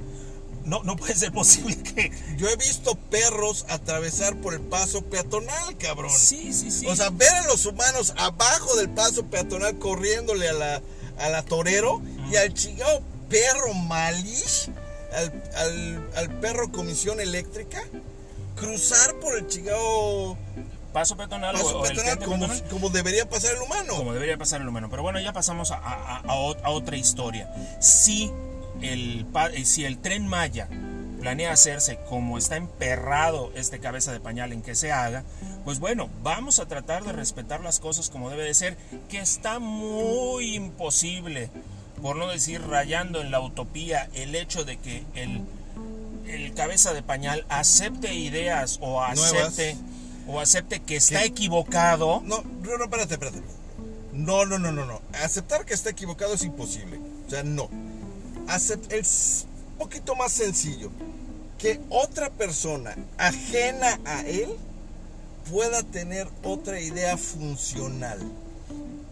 [0.64, 2.12] No, no puede ser posible que...
[2.36, 6.10] Yo he visto perros atravesar por el paso peatonal, cabrón.
[6.16, 6.86] Sí, sí, sí.
[6.86, 10.82] O sea, ver a los humanos abajo del paso peatonal corriéndole a la,
[11.18, 14.70] a la torero y al chingado perro malish,
[15.14, 17.82] al, al, al perro comisión eléctrica,
[18.56, 20.36] cruzar por el chingado
[20.92, 22.64] paso peatonal o- el como, peatonal.
[22.68, 23.94] como debería pasar el humano.
[23.96, 24.88] como debería pasar el humano.
[24.90, 27.48] Pero bueno, ya pasamos a, a- a ot- a otra historia.
[27.80, 28.30] Si
[28.82, 30.68] el, eh, si el tren Maya
[31.20, 35.22] planea hacerse como está emperrado este cabeza de pañal en que se haga,
[35.64, 38.76] pues bueno, vamos a tratar de respetar las cosas como debe de ser,
[39.08, 41.50] que está muy imposible,
[42.00, 45.42] por no decir rayando en la utopía, el hecho de que el,
[46.26, 49.76] el cabeza de pañal acepte ideas o acepte,
[50.26, 51.26] o acepte que está ¿Qué?
[51.26, 52.22] equivocado.
[52.24, 53.42] No, no, no, espérate, espérate.
[54.12, 55.00] No, no, no, no, no.
[55.22, 56.98] Aceptar que está equivocado es imposible.
[57.26, 57.68] O sea, no.
[58.90, 59.46] Es
[59.78, 60.90] poquito más sencillo.
[61.58, 64.48] Que otra persona ajena a él
[65.50, 68.18] pueda tener otra idea funcional.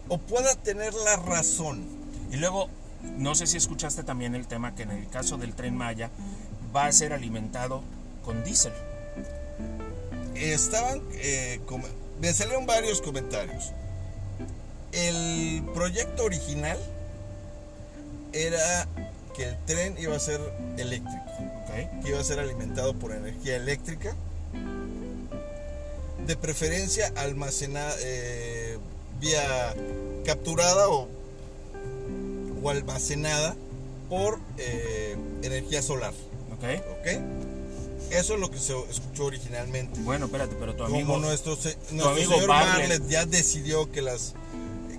[0.08, 1.84] O pueda tener la razón.
[2.32, 2.68] Y luego,
[3.16, 6.10] no sé si escuchaste también el tema que en el caso del tren Maya
[6.74, 7.82] va a ser alimentado
[8.24, 8.72] con diésel.
[10.34, 11.60] estaban eh,
[12.20, 13.72] me salieron varios comentarios
[14.92, 16.78] el proyecto original
[18.32, 18.86] era
[19.38, 20.40] que el tren iba a ser
[20.76, 21.22] eléctrico
[22.02, 24.14] que iba a ser alimentado por energía eléctrica
[26.26, 28.76] de preferencia almacenada eh,
[29.20, 29.74] vía
[30.26, 31.08] capturada o,
[32.62, 33.54] o almacenada
[34.08, 36.12] por eh, energía solar
[36.52, 36.64] ¿ok?
[37.00, 37.06] ¿ok?
[38.10, 41.18] eso es lo que se escuchó originalmente Bueno, espérate, pero tu como amigo...
[41.18, 42.48] nuestro, se- nuestro amigo señor.
[42.48, 44.34] Bartlett ya decidió que las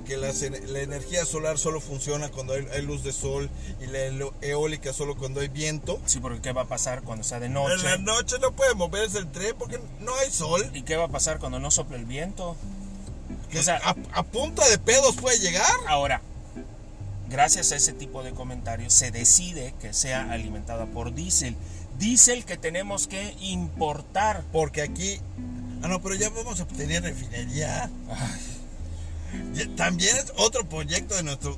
[0.09, 3.47] que las la energía solar solo funciona cuando hay, hay luz de sol
[3.79, 3.99] y la
[4.41, 6.01] eólica solo cuando hay viento.
[6.07, 7.97] Sí, porque ¿qué va a pasar cuando sea de En la noche?
[7.99, 10.67] noche no puede moverse el tren porque no hay sol.
[10.73, 12.57] ¿Y qué va a pasar cuando no sople el viento?
[13.51, 15.71] Que O sea- a, a punta de pedos puede llegar.
[15.87, 16.21] Ahora,
[17.29, 21.55] gracias a ese tipo de comentarios se decide que sea alimentada por diésel.
[21.99, 24.43] Diésel que tenemos que importar.
[24.51, 25.19] Porque aquí...
[25.83, 27.89] Ah, no, pero ya vamos a tener refinería.
[28.07, 28.39] Ya-
[29.75, 31.57] También es otro proyecto de nuestro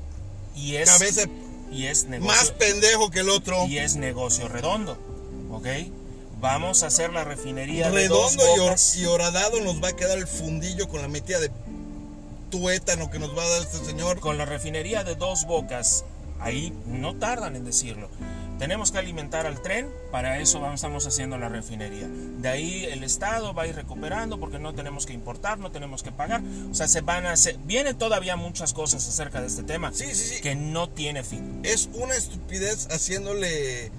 [0.56, 1.24] Y es, cabeza
[1.72, 3.66] y es más pendejo que el otro.
[3.68, 4.98] y es negocio redondo.
[5.52, 5.68] ¿Ok?
[6.40, 9.96] Vamos a hacer la refinería de dos redondo y, or- y horadado nos va a
[9.96, 11.52] quedar el fundillo con la metida de
[12.50, 14.20] tuétano que nos va a dar este señor.
[14.20, 16.04] Con la refinería de dos bocas,
[16.40, 18.10] ahí no tardan en decirlo.
[18.62, 22.08] Tenemos que alimentar al tren, para eso estamos haciendo la refinería.
[22.08, 26.04] De ahí el Estado va a ir recuperando porque no tenemos que importar, no tenemos
[26.04, 26.44] que pagar.
[26.70, 27.58] O sea, se van a hacer...
[27.66, 30.42] Vienen todavía muchas cosas acerca de este tema Sí, sí, sí.
[30.42, 31.62] que no tiene fin.
[31.64, 33.92] Es una estupidez haciéndole eh,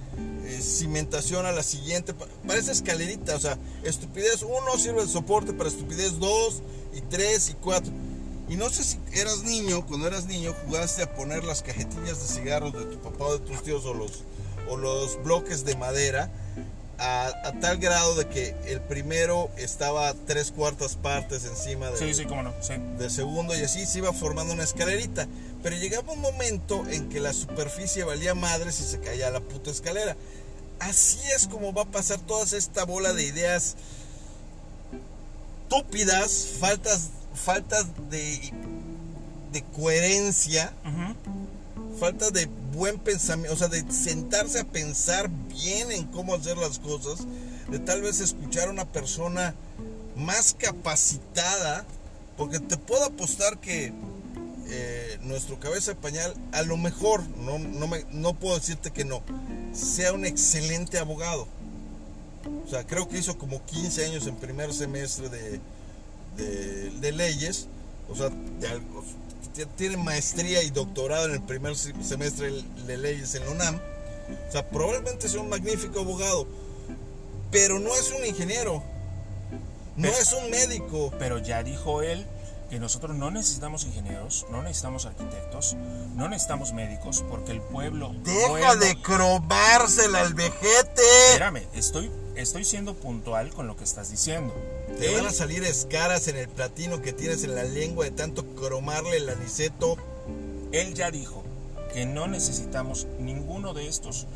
[0.62, 2.14] cimentación a la siguiente.
[2.14, 6.62] Pa- Parece escalerita, o sea, estupidez 1 sirve de soporte para estupidez 2
[6.94, 7.92] y 3 y 4.
[8.48, 12.28] Y no sé si eras niño, cuando eras niño jugaste a poner las cajetillas de
[12.40, 14.22] cigarros de tu papá o de tus tíos o los,
[14.68, 16.30] o los bloques de madera
[16.98, 21.96] a, a tal grado de que el primero estaba a tres cuartas partes encima de,
[21.98, 22.52] Sí, sí, cómo no.
[22.60, 22.74] Sí.
[22.98, 25.26] del segundo y así se iba formando una escalerita.
[25.62, 29.70] Pero llegaba un momento en que la superficie valía madres y se caía la puta
[29.70, 30.16] escalera.
[30.80, 33.76] Así es como va a pasar toda esta bola de ideas
[35.64, 38.52] estúpidas, faltas, faltas de,
[39.52, 40.72] de coherencia.
[42.02, 46.80] Falta de buen pensamiento, o sea, de sentarse a pensar bien en cómo hacer las
[46.80, 47.20] cosas,
[47.70, 49.54] de tal vez escuchar a una persona
[50.16, 51.86] más capacitada
[52.36, 53.92] Porque te puedo apostar que
[54.68, 59.04] eh, nuestro cabeza de pañal, a lo mejor, no, no, me, no puedo decirte que
[59.04, 59.22] no,
[59.72, 61.46] sea un excelente abogado.
[62.66, 65.60] O sea, creo que hizo como 15 años en primer semestre de,
[66.36, 67.68] de, de leyes.
[68.08, 69.04] O sea, de algo-
[69.76, 72.50] tiene maestría y doctorado en el primer semestre
[72.86, 73.80] de leyes en la UNAM.
[74.48, 76.46] O sea, probablemente sea un magnífico abogado.
[77.50, 78.82] Pero no es un ingeniero.
[79.96, 81.12] No Pero- es un médico.
[81.18, 82.26] Pero ya dijo él
[82.72, 85.76] que nosotros no necesitamos ingenieros, no necesitamos arquitectos,
[86.16, 88.14] no necesitamos médicos, porque el pueblo...
[88.24, 91.02] Deja de cromársela al vejete.
[91.32, 94.54] Espérame, estoy, estoy siendo puntual con lo que estás diciendo.
[94.98, 98.46] Te van a salir escaras en el platino que tienes en la lengua de tanto
[98.54, 99.98] cromarle el aniceto.
[100.72, 101.44] Él ya dijo
[101.92, 104.26] que no necesitamos ninguno de estos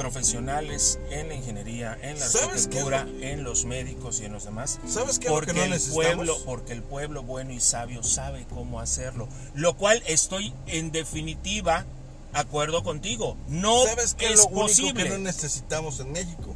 [0.00, 4.78] profesionales en la ingeniería, en la arquitectura, en los médicos y en los demás.
[4.88, 8.80] ¿Sabes qué Porque que no el pueblo, porque el pueblo bueno y sabio sabe cómo
[8.80, 11.84] hacerlo, lo cual estoy en definitiva
[12.32, 13.36] acuerdo contigo.
[13.48, 15.02] No ¿Sabes qué es lo único posible.
[15.04, 16.54] que no necesitamos en México?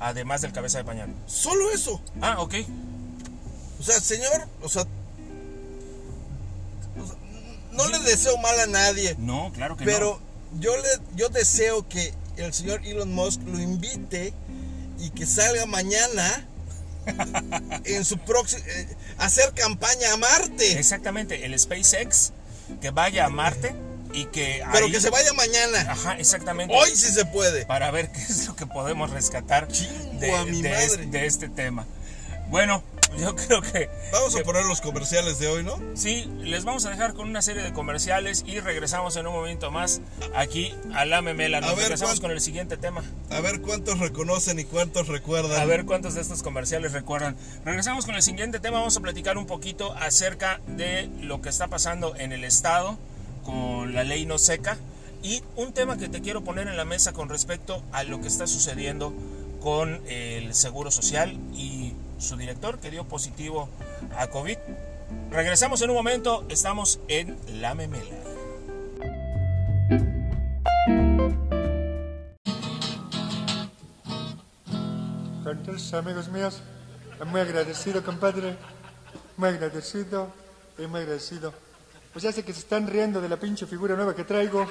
[0.00, 1.14] Además del cabeza de pañal.
[1.26, 2.00] Solo eso.
[2.22, 2.54] Ah, ok.
[3.78, 4.84] O sea, señor, o sea,
[6.98, 7.16] o sea,
[7.72, 10.18] no le deseo mal a nadie, No, claro que pero
[10.58, 14.32] yo le yo deseo que el señor Elon Musk lo invite
[14.98, 16.46] y que salga mañana
[17.84, 18.62] en su próximo
[19.18, 20.16] hacer campaña a.
[20.16, 20.78] Marte.
[20.78, 22.32] Exactamente, el SpaceX
[22.80, 23.74] que vaya a Marte
[24.12, 25.86] y que Pero ahí- que se vaya mañana.
[25.92, 26.74] Ajá, exactamente.
[26.74, 27.66] Hoy sí se puede.
[27.66, 31.86] para ver qué es lo que podemos rescatar de este tema.
[32.50, 32.82] Bueno,
[33.18, 35.78] yo creo que Vamos a que poner los comerciales de hoy, ¿no?
[35.94, 39.70] sí, les vamos a dejar con una serie de comerciales y regresamos en un momento
[39.70, 40.00] más
[40.34, 41.60] aquí a la memela.
[41.60, 43.02] Nos A ver, regresamos ¿cuán- con el siguiente tema.
[43.30, 45.60] A ver cuántos reconocen y cuántos recuerdan.
[45.60, 47.36] A ver cuántos de estos comerciales recuerdan.
[47.64, 48.78] Regresamos con el siguiente tema.
[48.78, 52.98] Vamos a platicar un poquito acerca de lo que está pasando en el estado
[53.44, 54.76] con la ley no seca
[55.22, 58.28] y un tema que te quiero poner en la mesa con respecto a lo que
[58.28, 59.12] está sucediendo
[59.60, 63.68] con el Seguro Social y su director que dio positivo
[64.16, 64.58] a COVID.
[65.30, 66.44] Regresamos en un momento.
[66.48, 68.16] Estamos en La Memela.
[75.50, 76.60] Entonces, amigos míos,
[77.26, 78.56] muy agradecido, compadre.
[79.36, 80.32] Muy agradecido
[80.86, 81.52] muy agradecido.
[82.12, 84.66] Pues ya sé que se están riendo de la pinche figura nueva que traigo.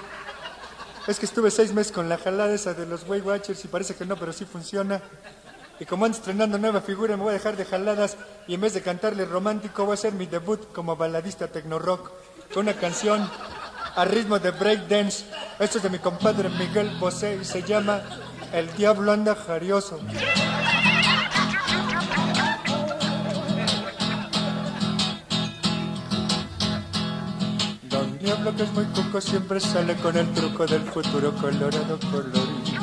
[1.07, 3.95] Es que estuve seis meses con la jalada esa de los Weight Watchers y parece
[3.95, 5.01] que no, pero sí funciona.
[5.79, 8.73] Y como ando estrenando nueva figura, me voy a dejar de jaladas y en vez
[8.73, 12.11] de cantarle romántico, voy a hacer mi debut como baladista tecno-rock
[12.53, 13.29] con una canción
[13.95, 15.25] a ritmo de breakdance.
[15.59, 18.01] Esto es de mi compadre Miguel Bosé y se llama
[18.51, 19.99] El Diablo anda jarioso.
[27.83, 32.76] Don Diablo que es muy cuco siempre sale con el truco del futuro colorado colorido.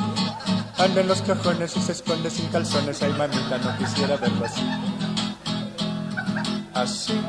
[0.77, 3.01] Anda en los cajones y se esconde sin calzones.
[3.01, 4.61] Ay mamita, no quisiera verlo así.
[6.73, 7.21] Así.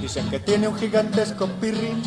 [0.00, 2.02] Dicen que tiene un gigantesco pirrín.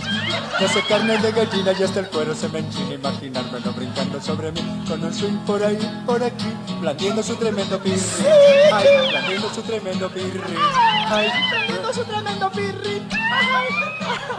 [0.57, 2.95] Que hace carne de gallina y hasta el cuero se me enchina.
[2.95, 4.83] Imaginármelo brincando sobre mí.
[4.87, 6.53] Con un swing por ahí, por aquí.
[6.81, 8.03] Blandiendo su tremendo pirrín.
[8.73, 10.57] Ay, blandiendo su tremendo pirrín.
[11.07, 13.09] Ay, blandiendo su tremendo pirrín.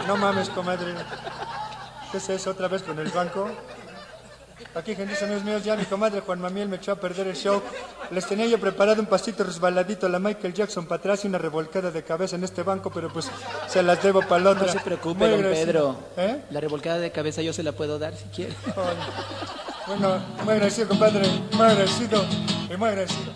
[0.07, 0.93] No mames, comadre.
[2.11, 3.49] ¿Qué es eso otra vez con el banco?
[4.75, 7.61] Aquí, gente, amigos míos, ya mi comadre Juan Mamiel me echó a perder el show.
[8.11, 11.37] Les tenía yo preparado un pasito resbaladito a la Michael Jackson para atrás y una
[11.37, 13.31] revolcada de cabeza en este banco, pero pues
[13.67, 14.65] se las debo para la otra.
[14.65, 15.41] No se preocupe, don.
[15.41, 15.95] Pedro.
[16.17, 16.41] ¿Eh?
[16.49, 18.53] La revolcada de cabeza yo se la puedo dar si quiere.
[19.87, 21.25] Bueno, muy agradecido, compadre.
[21.53, 22.25] Muy agradecido.
[22.69, 23.31] Y muy agradecido.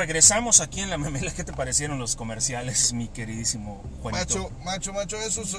[0.00, 1.30] Regresamos aquí en La Memela.
[1.34, 4.50] ¿Qué te parecieron los comerciales, mi queridísimo Juanito?
[4.50, 5.56] Macho, macho, macho, eso es-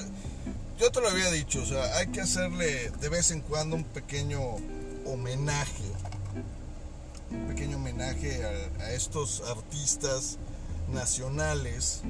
[0.78, 3.84] yo te lo había dicho, o sea, hay que hacerle de vez en cuando un
[3.84, 4.40] pequeño
[5.06, 5.84] homenaje,
[7.30, 10.38] un pequeño homenaje a, a estos artistas
[10.92, 12.02] nacionales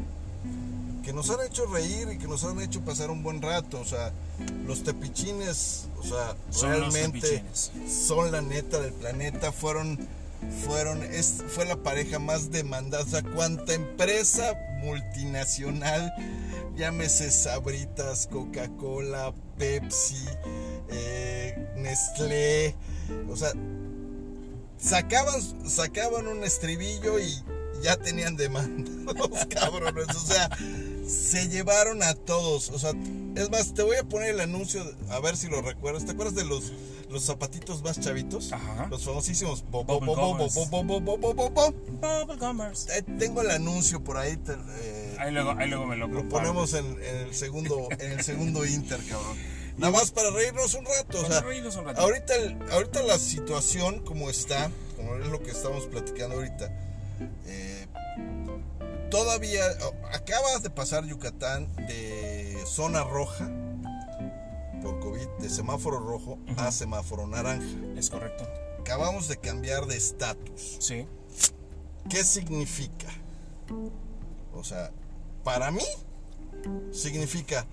[1.04, 3.84] que nos han hecho reír y que nos han hecho pasar un buen rato, o
[3.84, 4.10] sea,
[4.66, 7.44] los tepichines, o sea, Son realmente
[7.88, 9.98] son la neta del planeta, fueron,
[10.64, 16.12] fueron, es, fue la pareja más demandada, o sea, cuánta empresa multinacional,
[16.76, 20.24] llámese Sabritas, Coca-Cola, Pepsi,
[20.90, 22.74] eh, Nestlé,
[23.28, 23.52] o sea,
[24.78, 27.42] sacaban, sacaban un estribillo y
[27.82, 30.08] ya tenían demanda los cabrones.
[30.08, 30.48] O sea,
[31.06, 32.70] se llevaron a todos.
[32.70, 32.92] O sea,
[33.36, 36.04] es más, te voy a poner el anuncio, a ver si lo recuerdas.
[36.04, 36.72] ¿Te acuerdas de los,
[37.10, 38.52] los zapatitos más chavitos?
[38.52, 38.86] Ajá.
[38.90, 39.64] Los famosísimos.
[43.18, 44.36] Tengo el anuncio por ahí.
[44.36, 48.12] te- eh, Ahí luego, ahí luego me lo lo ponemos en, en el segundo en
[48.12, 49.36] el segundo Inter, cabrón.
[49.78, 51.20] Nada más para reírnos un rato.
[51.22, 52.02] O sea, reírnos un ratito.
[52.02, 56.66] ahorita, el- ahorita la situación como está, como es lo que estamos platicando ahorita,
[57.46, 57.86] eh,
[59.10, 63.50] todavía oh, acabas de pasar Yucatán de zona roja
[64.82, 67.66] por COVID, de semáforo rojo a semáforo naranja.
[67.96, 68.44] Es correcto.
[68.80, 70.76] Acabamos de cambiar de estatus.
[70.80, 71.06] Sí.
[72.10, 73.08] ¿Qué significa?
[74.52, 74.90] O sea,
[75.44, 75.84] para mí
[76.92, 77.66] significa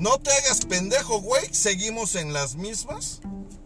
[0.00, 3.20] no te hagas pendejo, güey, seguimos en las mismas,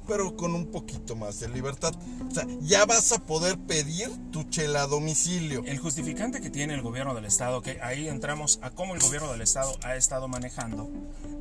[0.06, 1.92] pero con un poquito más de libertad.
[2.28, 5.62] O sea, ya vas a poder pedir tu chela a domicilio.
[5.66, 9.30] El justificante que tiene el gobierno del estado, que ahí entramos a cómo el gobierno
[9.32, 10.88] del estado ha estado manejando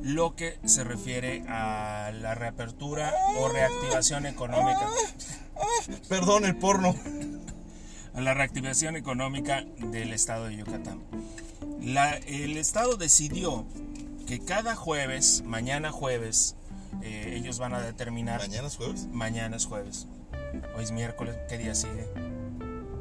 [0.02, 4.88] lo que se refiere a la reapertura o reactivación económica,
[6.08, 6.94] Perdón, el porno.
[8.14, 11.00] a la reactivación económica del estado de Yucatán.
[11.80, 13.64] La- el estado decidió
[14.30, 16.54] que cada jueves, mañana jueves,
[17.02, 19.08] eh, ellos van a determinar Mañana es jueves.
[19.10, 20.06] Mañana es jueves.
[20.76, 21.34] Hoy es miércoles.
[21.48, 22.06] ¿Qué día sigue?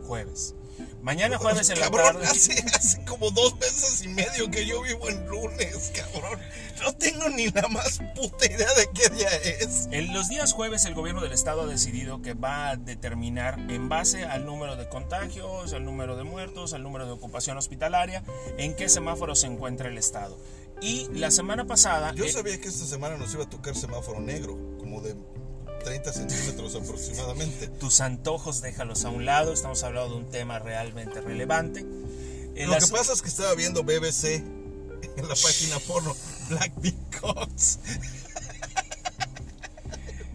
[0.07, 0.55] Jueves.
[1.03, 2.25] Mañana jueves en la cabrón, tarde.
[2.25, 6.39] hace, hace como dos meses y medio que yo vivo en lunes, cabrón.
[6.81, 9.87] No tengo ni la más puta idea de qué día es.
[9.91, 13.87] En los días jueves el gobierno del estado ha decidido que va a determinar en
[13.87, 18.23] base al número de contagios, al número de muertos, al número de ocupación hospitalaria,
[18.57, 20.39] en qué semáforo se encuentra el estado.
[20.81, 22.13] Y la semana pasada...
[22.13, 25.15] Yo eh, sabía que esta semana nos iba a tocar semáforo negro, como de
[25.83, 27.67] 30 centímetros aproximadamente.
[27.79, 31.81] tus antojos déjalos a un lado, estamos hablando de un tema realmente relevante.
[32.55, 34.25] El Lo que pasa es que estaba viendo BBC
[35.15, 36.15] en la página porno
[36.49, 36.95] Black Big.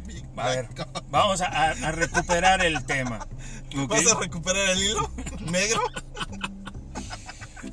[0.07, 0.68] Big A ver,
[1.11, 3.26] vamos a, a- recuperar el tema.
[3.76, 3.88] ¿ok?
[3.88, 5.80] ¿Vas a recuperar el hilo negro?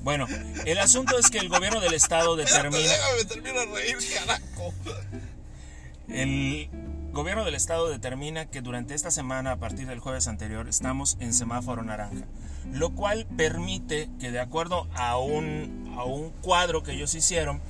[0.02, 0.28] Bueno,
[0.66, 2.80] el asunto es que el gobierno del estado determina...
[2.80, 4.74] Déjame terminar de reír, carajo.
[6.08, 6.70] El
[7.12, 11.34] gobierno del estado determina que durante esta semana, a partir del jueves anterior, estamos en
[11.34, 12.26] semáforo naranja,
[12.72, 17.62] lo cual permite que de acuerdo a un, a un cuadro que ellos hicieron,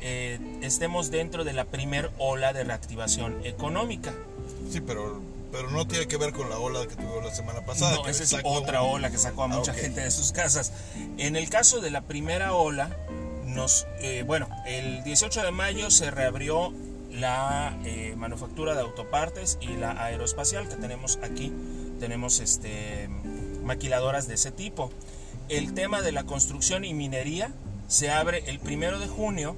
[0.00, 4.12] eh, estemos dentro de la primer ola de reactivación económica.
[4.70, 5.20] Sí, pero,
[5.52, 7.96] pero no tiene que ver con la ola que tuvimos la semana pasada.
[7.96, 9.78] No, esa es sacó- otra ola que sacó a mucha ok.
[9.78, 10.72] gente de sus casas.
[11.16, 12.96] En el caso de la primera ola,
[13.44, 16.72] nos, eh, bueno, el 18 de mayo se reabrió
[17.10, 21.52] la eh, manufactura de autopartes y la aeroespacial que tenemos aquí.
[21.98, 23.08] Tenemos este,
[23.64, 24.90] maquiladoras de ese tipo.
[25.48, 27.52] El tema de la construcción y minería
[27.88, 29.56] se abre el primero de junio,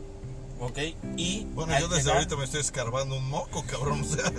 [0.60, 0.78] ¿ok?
[1.16, 4.02] Y Bueno, yo desde llegar- ahorita me estoy escarbando un moco, cabrón.
[4.02, 4.32] O sea,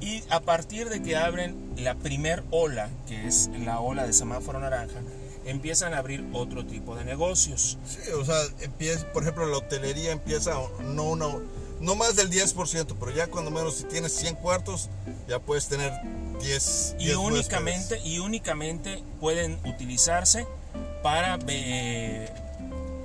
[0.00, 4.58] y a partir de que abren la primer ola, que es la ola de semáforo
[4.60, 5.00] naranja,
[5.44, 7.78] empiezan a abrir otro tipo de negocios.
[7.86, 11.26] sí, o sea, empieza, por ejemplo, la hotelería empieza no una,
[11.80, 14.88] no más del 10%, pero ya cuando menos si tienes 100 cuartos,
[15.28, 15.92] ya puedes tener
[16.42, 18.06] 10 Y 10 únicamente, huéspedes.
[18.06, 20.46] y únicamente pueden utilizarse
[21.02, 22.28] para eh,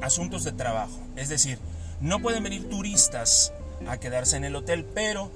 [0.01, 0.97] asuntos de trabajo.
[1.15, 1.57] Es decir,
[2.01, 3.53] no pueden venir turistas
[3.87, 5.31] a quedarse en el hotel, pero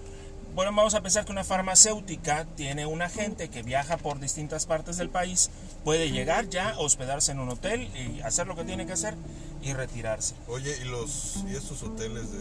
[0.56, 4.98] bueno, vamos a pensar que una farmacéutica tiene un agente que viaja por distintas partes
[4.98, 5.50] del país,
[5.84, 9.16] puede llegar ya, hospedarse en un hotel y hacer lo que tiene que hacer
[9.62, 10.36] y retirarse.
[10.48, 12.40] Oye, y los y estos hoteles de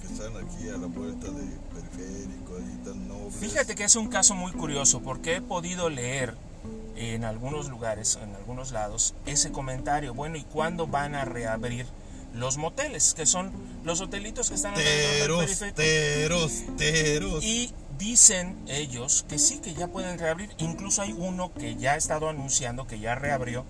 [0.00, 3.36] que están aquí a la vuelta de periférico, ahí tan nobles.
[3.36, 6.34] Fíjate que es un caso muy curioso porque he podido leer
[6.96, 10.14] en algunos lugares, en algunos lados, ese comentario.
[10.14, 11.86] Bueno, ¿y cuándo van a reabrir
[12.36, 13.14] los moteles?
[13.14, 13.52] Que son
[13.84, 17.44] los hotelitos que están alrededor del Teros, teros, teros.
[17.44, 20.50] Y dicen ellos que sí, que ya pueden reabrir.
[20.58, 23.64] Incluso hay uno que ya ha estado anunciando que ya reabrió,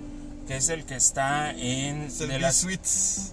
[0.46, 2.02] que es el que está en...
[2.02, 3.32] es el de V las- Suites.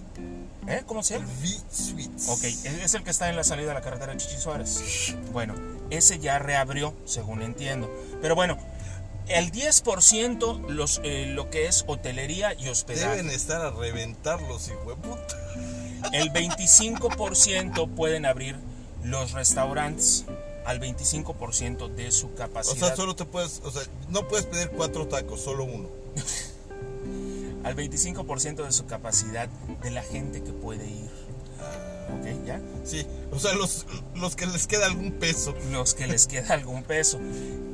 [0.66, 0.82] ¿Eh?
[0.86, 1.32] ¿Cómo se El llama?
[1.42, 2.28] V Suites.
[2.28, 5.14] Ok, es el que está en la salida de la carretera Chichi Suárez.
[5.32, 5.54] Bueno,
[5.90, 7.92] ese ya reabrió, según entiendo.
[8.22, 8.56] Pero bueno,
[9.28, 13.16] el 10% los, eh, lo que es hotelería y hospedaje.
[13.16, 15.36] Deben estar a reventarlos, hijo de puta.
[16.12, 18.56] El 25% pueden abrir
[19.02, 20.24] los restaurantes
[20.66, 22.88] al 25% de su O capacidad.
[22.88, 25.88] sea, solo te puedes, o sea, no puedes pedir cuatro tacos, solo uno.
[27.64, 29.48] Al 25% de su capacidad
[29.82, 31.10] de la gente que puede ir.
[32.04, 32.46] ¿Ok?
[32.46, 32.60] ¿Ya?
[32.84, 35.54] Sí, o sea, los, los que les queda algún peso.
[35.70, 37.18] Los que les queda algún peso.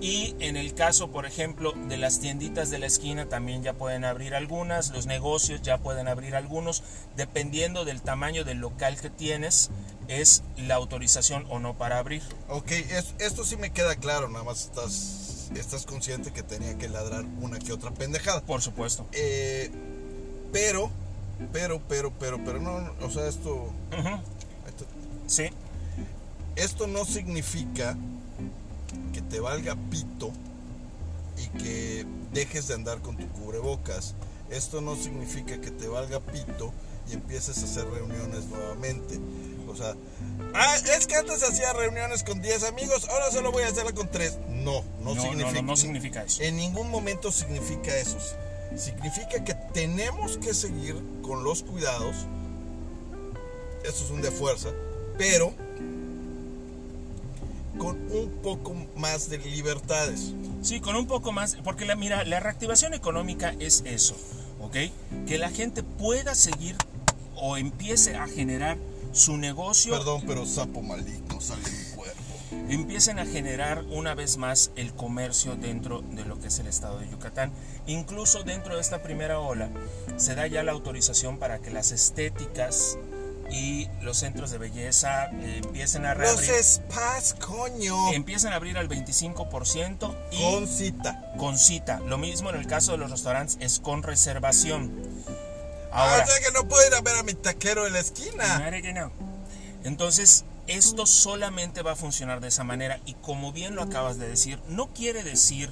[0.01, 4.05] Y en el caso, por ejemplo, de las tienditas de la esquina también ya pueden
[4.05, 6.83] abrir algunas, los negocios ya pueden abrir algunos,
[7.17, 9.71] dependiendo del tamaño del local que tienes,
[10.09, 12.23] es la autorización o no para abrir.
[12.49, 16.89] Ok, es- esto sí me queda claro, nada más estás, estás consciente que tenía que
[16.89, 18.41] ladrar una que otra pendejada.
[18.41, 19.07] Por supuesto.
[19.13, 19.71] Eh,
[20.53, 20.91] pero,
[21.53, 23.73] pero, pero, pero, pero no, o sea, esto,
[25.27, 25.45] Sí,
[26.57, 27.97] esto no significa
[29.13, 30.33] que te valga pito
[31.39, 34.15] y que dejes de andar con tu cubrebocas.
[34.51, 36.73] Esto no significa que te valga pito
[37.09, 39.21] y empieces a hacer reuniones nuevamente.
[39.69, 39.95] O sea,
[40.55, 44.11] ah, es que antes hacía reuniones con 10 amigos, ahora solo voy a hacerla con
[44.11, 44.39] 3.
[44.49, 45.53] No, no, no, no, significa.
[45.53, 46.43] no, no significa eso.
[46.43, 48.19] En ningún momento significa eso.
[48.77, 52.17] Significa que tenemos que seguir con los cuidados.
[53.85, 54.71] Eso es un de fuerza.
[55.19, 55.53] Pero
[57.79, 60.33] con un poco más de libertades.
[60.63, 64.15] Sí, con un poco más, porque la, mira, la reactivación económica es eso,
[64.61, 64.77] ¿ok?
[65.27, 66.77] Que la gente pueda seguir
[67.37, 68.77] o empiece a generar
[69.13, 71.90] su negocio, Perdón, pero sapo maligno cuerpo.
[72.51, 76.99] Empiecen a generar una vez más el comercio dentro de lo que es el estado
[76.99, 77.53] de Yucatán.
[77.87, 79.69] Incluso dentro de esta primera ola
[80.17, 82.99] se da ya la autorización para que las estéticas
[83.53, 86.63] y los centros de belleza eh, empiecen a Los reabrir.
[86.65, 88.13] spas, coño.
[88.13, 91.33] Empiezan a abrir al 25% y Con cita.
[91.37, 91.99] con cita.
[92.07, 94.93] Lo mismo en el caso de los restaurantes es con reservación.
[95.93, 97.99] Ah, Ahora, o sea que no puedo ir a ver a mi taquero en la
[97.99, 98.61] esquina.
[98.61, 99.11] madre que no.
[99.83, 104.29] Entonces, esto solamente va a funcionar de esa manera y como bien lo acabas de
[104.29, 105.71] decir, no quiere decir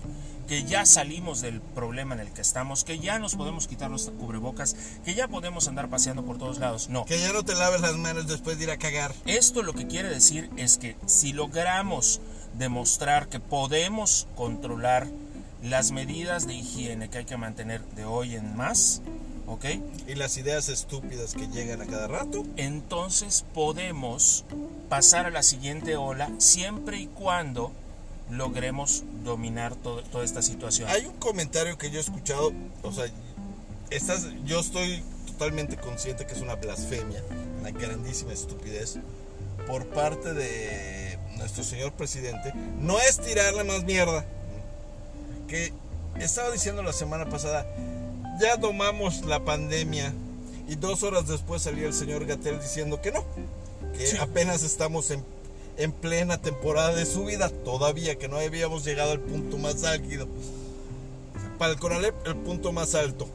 [0.49, 4.11] que ya salimos del problema en el que estamos, que ya nos podemos quitar los
[4.19, 4.75] cubrebocas,
[5.05, 6.89] que ya podemos andar paseando por todos lados.
[6.89, 7.05] No.
[7.05, 9.15] Que ya no te laves las manos después de ir a cagar.
[9.27, 12.23] Esto lo que quiere decir es que si logramos
[12.57, 15.07] demostrar que podemos controlar
[15.63, 19.03] las medidas de higiene que hay que mantener de hoy en más,
[19.49, 19.65] ¿ok?
[20.07, 22.45] Y las ideas estúpidas que llegan a cada rato.
[22.57, 24.45] Entonces podemos
[24.89, 27.73] pasar a la siguiente ola siempre y cuando
[28.31, 30.89] logremos dominar todo- toda esta situación.
[30.91, 33.07] Hay un comentario que yo he escuchado, o sea,
[33.91, 37.23] estás, yo estoy totalmente consciente que es una blasfemia,
[37.61, 38.97] una grandísima estupidez
[39.67, 42.53] por parte de nuestro señor presidente.
[42.81, 44.25] No es tirarle más mierda.
[45.47, 45.73] Que
[46.21, 47.67] estaba diciendo la semana pasada,
[48.41, 50.13] ya domamos la pandemia
[50.69, 53.25] y dos horas después salió el señor Gatel diciendo que no,
[53.97, 54.17] que Sí.
[54.19, 55.25] apenas estamos en,
[55.77, 60.29] en plena temporada de subida, todavía que no habíamos llegado al punto más álgido.
[61.59, 63.29] Para el Conalep, el punto más alto.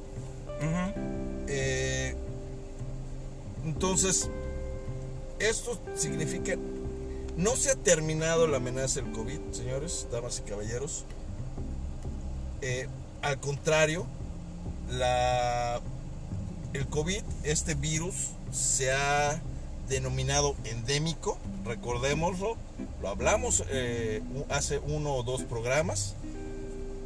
[1.48, 2.16] Eh,
[3.66, 4.30] entonces,
[5.40, 6.56] esto significa,
[7.36, 11.04] no se ha terminado la amenaza del COVID, señores, damas y caballeros.
[12.62, 12.88] Eh,
[13.22, 14.06] al contrario,
[14.90, 15.82] la,
[16.74, 19.42] el COVID, este virus, se ha
[19.90, 22.56] denominado endémico, recordémoslo,
[23.02, 26.16] lo hablamos eh, hace uno o dos programas.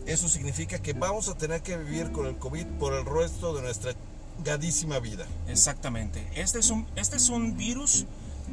[0.06, 3.62] Eso significa que vamos a tener que vivir con el COVID por el resto de
[3.62, 3.94] nuestra
[4.44, 5.26] gadísima vida.
[5.48, 6.26] Exactamente.
[6.36, 8.06] Este es, un, este es un virus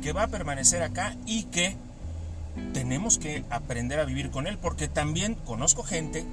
[0.03, 1.77] que va a permanecer acá y que
[2.73, 6.25] tenemos que aprender a vivir con él porque también conozco gente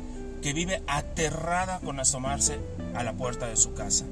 [0.41, 2.59] que vive aterrada con asomarse
[2.95, 4.05] a la puerta de su casa.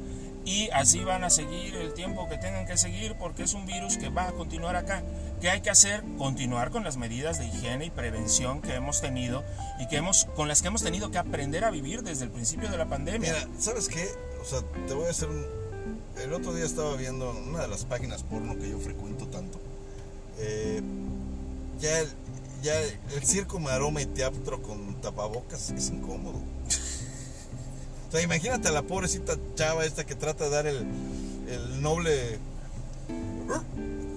[0.46, 3.98] Y así van a seguir el tiempo que tengan que seguir porque es un virus
[3.98, 5.04] que va a continuar acá.
[5.42, 6.04] ¿Qué hay que hacer?
[6.18, 9.44] Continuar con las medidas de higiene y prevención que hemos tenido
[9.80, 12.70] y que hemos, con las que hemos tenido que aprender a vivir desde el principio
[12.70, 13.32] de la pandemia.
[13.32, 14.08] Mira, ¿sabes qué?
[14.42, 15.30] O sea, te voy a hacer.
[16.18, 19.60] El otro día estaba viendo una de las páginas porno que yo frecuento tanto.
[20.40, 20.82] Eh,
[21.80, 22.04] ya,
[22.62, 26.38] ya el circo, maroma y teatro con tapabocas es incómodo.
[28.08, 30.78] O sea, imagínate a la pobrecita chava esta que trata de dar el,
[31.48, 32.40] el noble...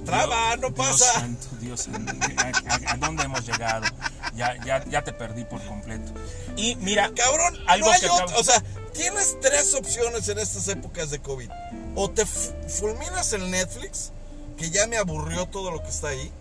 [0.05, 0.57] ¡Traba!
[0.57, 1.12] ¡No Dios pasa!
[1.20, 3.86] santo, Dios santo, ¿a, a- a dónde hemos llegado?
[4.34, 6.12] Ya, ya, ya te perdí por completo.
[6.57, 8.62] Y mira, Cabrón, algo no hay que O sea,
[8.95, 11.49] tienes tres opciones en estas épocas de COVID.
[11.95, 14.11] O te fu- fulminas el Netflix,
[14.57, 16.32] que ya me aburrió todo lo que está ahí.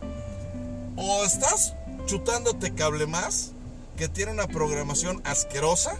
[0.97, 1.75] O estás
[2.11, 3.51] chutándote cable más,
[3.97, 5.97] que tiene una programación asquerosa.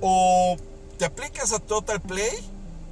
[0.00, 0.56] O
[0.96, 2.32] te aplicas a Total Play,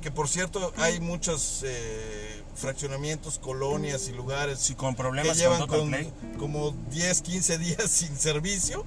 [0.02, 5.38] que por cierto hay muchos eh, fraccionamientos, colonias y lugares si con que problemas con
[5.38, 8.84] llevan Total con Play, como 10, 15 días sin servicio.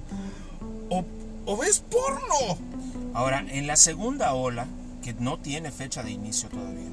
[0.88, 1.04] O,
[1.44, 2.56] o ves porno.
[3.14, 4.68] ahora en la segunda ola,
[5.02, 6.88] que no tiene fecha de inicio todavía,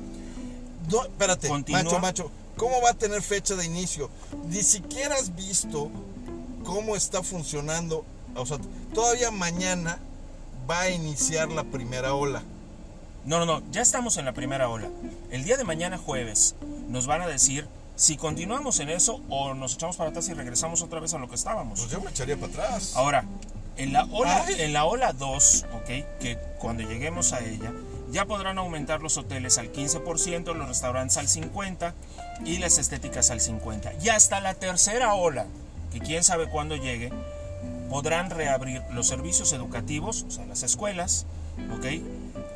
[0.92, 1.84] No, espérate, Continúa.
[1.84, 2.32] macho, macho.
[2.58, 4.10] ¿Cómo va a tener fecha de inicio?
[4.48, 5.92] Ni siquiera has visto
[6.66, 8.04] cómo está funcionando.
[8.36, 8.58] O sea,
[8.94, 10.00] todavía mañana
[10.70, 12.44] va a iniciar la primera ola.
[13.24, 14.90] No, no, no, ya estamos en la primera ola.
[15.32, 16.56] El día de mañana jueves
[16.90, 20.82] nos van a decir si continuamos en eso o nos echamos para atrás y regresamos
[20.82, 21.80] otra vez a lo que estábamos.
[21.80, 22.94] Pues yo me echaría para atrás.
[22.96, 23.24] Ahora,
[23.78, 24.56] en la ola, Ay.
[24.60, 26.20] en la ola 2, ¿ok?
[26.20, 27.72] Que cuando lleguemos a ella,
[28.12, 31.94] ya podrán aumentar los hoteles al 15%, los restaurantes al 50%
[32.46, 34.04] y las estéticas al 50%.
[34.04, 35.48] Y hasta la tercera ola,
[36.00, 37.12] que quién sabe cuándo llegue,
[37.90, 41.26] podrán reabrir los servicios educativos, o sea, las escuelas,
[41.78, 41.86] ¿ok?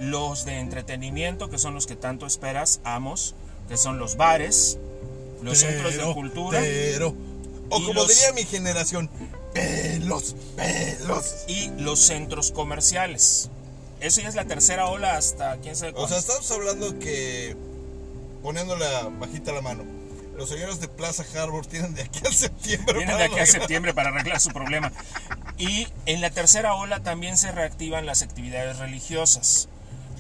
[0.02, 3.36] Los de entretenimiento, que son los que tanto esperas, amos,
[3.70, 4.78] que son los bares,
[5.42, 7.14] los centros de Pero, cultura Pero.
[7.70, 9.10] O como los- diría mi generación,
[9.54, 11.46] pelos, pelos.
[11.48, 13.50] y los centros comerciales.
[14.02, 16.10] Eso ya es la tercera ola hasta quién sabe O cuándo.
[16.10, 17.56] sea, estamos hablando que,
[18.42, 19.84] poniéndola bajita la mano,
[20.40, 22.94] los señores de Plaza Harbor tienen de aquí al septiembre.
[22.94, 24.92] Vienen para de aquí a septiembre para arreglar su problema.
[25.58, 29.68] Y en la tercera ola también se reactivan las actividades religiosas.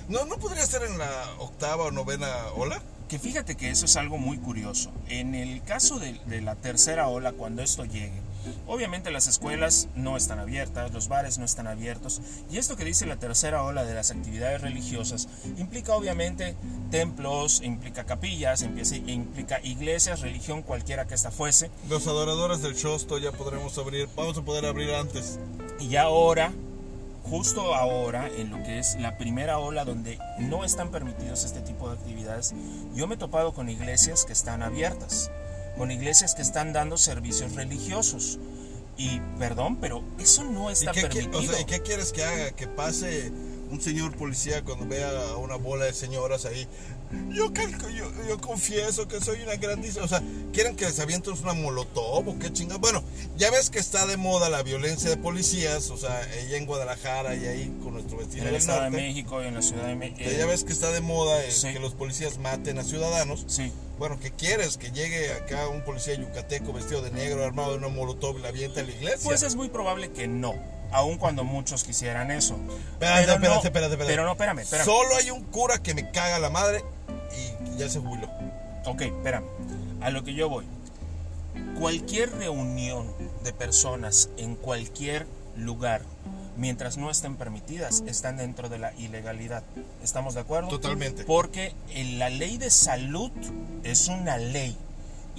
[0.10, 1.10] No, no podría ser en la
[1.40, 2.82] octava o novena ola.
[3.08, 4.92] Que fíjate que eso es algo muy curioso.
[5.08, 8.22] En el caso de, de la tercera ola, cuando esto llegue,
[8.68, 12.22] obviamente las escuelas no están abiertas, los bares no están abiertos.
[12.52, 15.28] Y esto que dice la tercera ola de las actividades religiosas
[15.58, 16.56] implica obviamente
[16.92, 21.70] templos, implica capillas, implica, iglesias, religión cualquiera que esta fuese.
[21.90, 25.40] Los adoradores del Shosto ya podremos abrir, vamos a poder abrir antes.
[25.80, 26.52] Y ahora,
[27.24, 31.90] justo ahora, en lo que es la primera ola donde no están permitidos este tipo
[31.90, 32.54] de actividades,
[32.94, 35.32] yo me he topado con iglesias que están abiertas,
[35.80, 38.38] con iglesias que están dando servicios religiosos.
[38.98, 41.40] Y perdón, pero eso no ¿Y está qué, permitido.
[41.40, 42.52] o sea, ¿y qué quieres que haga?
[42.52, 43.32] Que pase
[43.70, 46.68] un señor policía cuando vea a una bola de señoras ahí.
[47.30, 50.06] Yo, calco, yo, yo confieso que soy una grandísima.
[50.06, 50.22] O sea,
[50.54, 52.82] ¿quieren que les avienten una molotov o qué chingados?
[52.82, 53.04] Bueno,
[53.36, 55.90] ya ves que está de moda la violencia de policías.
[55.90, 59.08] O sea, allá en Guadalajara y ahí con nuestro vecino en el Estado de norte.
[59.08, 60.30] México y en la Ciudad de México.
[60.38, 61.74] ya ves que está de moda el Sí.
[61.74, 63.44] que los policías maten a ciudadanos.
[63.48, 63.72] Sí.
[63.98, 64.78] Bueno, ¿qué quieres?
[64.78, 68.50] Que llegue acá un policía yucateco vestido de negro, armado de una molotov y la
[68.50, 69.22] avienta a la iglesia.
[69.24, 70.54] Pues es muy probable que no,
[70.92, 72.54] aun cuando muchos quisieran eso.
[72.56, 74.06] Espérate, Pero espérate, no- espérate, espérate.
[74.12, 74.86] Pero no, espérame, espérame.
[74.86, 76.84] Solo hay un cura que me caga la madre
[77.38, 78.30] y ya se jubiló.
[78.86, 79.46] Ok, espérame.
[80.02, 80.66] A lo que yo voy.
[81.80, 83.08] Cualquier reunión
[83.44, 85.26] de personas en cualquier
[85.56, 86.02] lugar,
[86.58, 89.64] mientras no estén permitidas, están dentro de la ilegalidad.
[90.04, 90.70] ¿Estamos de acuerdo?
[90.70, 91.24] Totalmente.
[91.24, 91.74] Porque
[92.18, 93.32] la ley de salud
[93.84, 94.78] es una ley.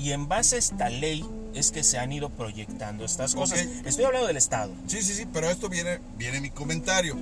[0.00, 3.60] Y en base a esta ley es que se han ido proyectando estas cosas.
[3.60, 3.86] Ok.
[3.86, 4.72] Estoy hablando del Estado.
[4.86, 7.18] Sí, sí, sí, pero esto viene, viene mi comentario.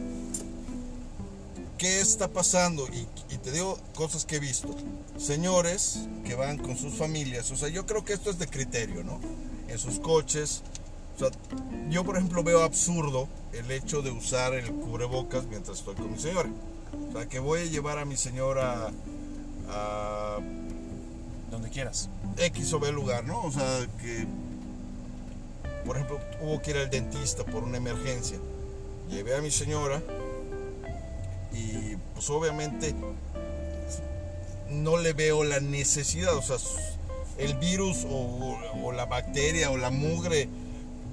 [1.76, 2.87] ¿Qué está pasando?
[2.87, 4.76] Y, y te digo cosas que he visto.
[5.16, 7.51] Señores que van con sus familias.
[7.51, 9.18] O sea, yo creo que esto es de criterio, ¿no?
[9.66, 10.62] En sus coches.
[11.16, 11.31] O sea,
[11.91, 16.18] yo por ejemplo veo absurdo el hecho de usar el cubrebocas mientras estoy con mi
[16.18, 16.49] señora.
[17.09, 18.93] O sea, que voy a llevar a mi señora
[19.68, 20.39] a
[21.51, 22.09] Donde quieras.
[22.36, 23.42] X o B lugar, ¿no?
[23.42, 24.26] O sea, que,
[25.86, 28.38] por ejemplo, hubo que ir al dentista por una emergencia.
[29.11, 30.03] Llevé a mi señora
[31.53, 32.94] y pues obviamente
[34.70, 36.57] no le veo la necesidad, o sea,
[37.38, 40.49] el virus o, o la bacteria o la mugre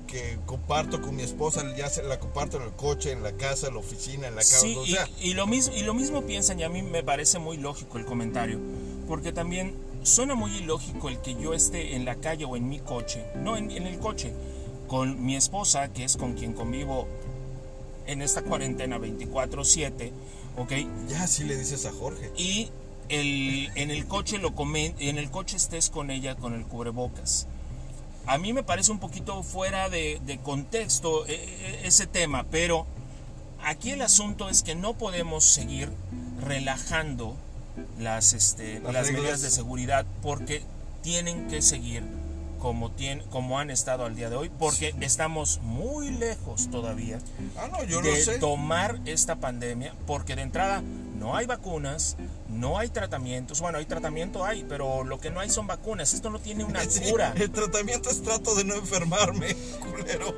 [0.07, 3.67] que comparto con mi esposa, ya se la comparto en el coche, en la casa,
[3.67, 5.07] en la oficina, en la casa, Sí, y, sea.
[5.19, 8.05] y lo mismo, y lo mismo piensan, y a mí me parece muy lógico el
[8.05, 8.59] comentario,
[9.07, 9.73] porque también
[10.05, 13.57] suena muy ilógico el que yo esté en la calle o en mi coche, no
[13.57, 14.33] en, en el coche,
[14.87, 17.07] con mi esposa, que es con quien convivo
[18.05, 20.11] en esta cuarentena 24/7,
[20.57, 20.71] ¿ok?
[21.09, 22.31] Ya así le dices a Jorge.
[22.37, 22.69] Y
[23.09, 27.47] el, en el coche lo comen, en el coche estés con ella con el cubrebocas.
[28.27, 32.85] A mí me parece un poquito fuera de, de contexto eh, eh, ese tema, pero
[33.63, 35.91] aquí el asunto es que no podemos seguir
[36.41, 37.35] relajando
[37.99, 40.63] las, este, Las medidas de seguridad porque
[41.01, 42.03] tienen que seguir
[42.59, 47.19] como, tien- como han estado al día de hoy, porque estamos muy lejos todavía
[47.57, 48.39] Ah, no, yo lo de sé.
[48.39, 50.82] tomar esta pandemia, porque de entrada
[51.19, 52.17] no hay vacunas,
[52.49, 53.61] no hay tratamientos.
[53.61, 56.13] Bueno, hay tratamiento, hay, pero lo que no hay son vacunas.
[56.13, 57.34] Esto no tiene una Sí, cura.
[57.36, 60.36] el tratamiento es trato de no enfermarme, culero.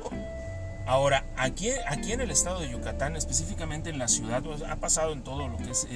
[0.88, 5.22] Ahora, aquí, aquí en el estado de Yucatán, específicamente en la ciudad, ha pasado en
[5.22, 5.86] todo lo que es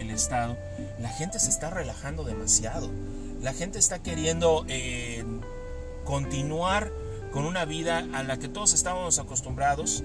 [0.00, 0.56] el estado,
[0.98, 2.90] la gente se está relajando demasiado.
[3.42, 5.22] La gente está queriendo eh,
[6.04, 6.90] continuar
[7.32, 10.02] con una vida a la que todos estábamos acostumbrados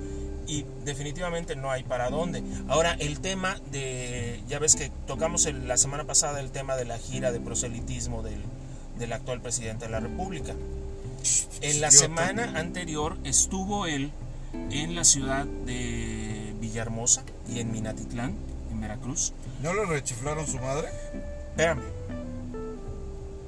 [0.47, 2.41] y definitivamente no hay para dónde.
[2.67, 6.85] Ahora, el tema de, ya ves que tocamos el- la semana pasada el tema de
[6.85, 8.41] la gira de proselitismo del,
[8.97, 10.53] del actual presidente de la República.
[11.61, 14.11] En la semana anterior estuvo él
[14.71, 18.35] en la ciudad de Villahermosa y en Minatitlán,
[18.71, 19.33] en Veracruz.
[19.61, 20.89] ¿No le rechiflaron su madre?
[21.49, 21.83] Espérame.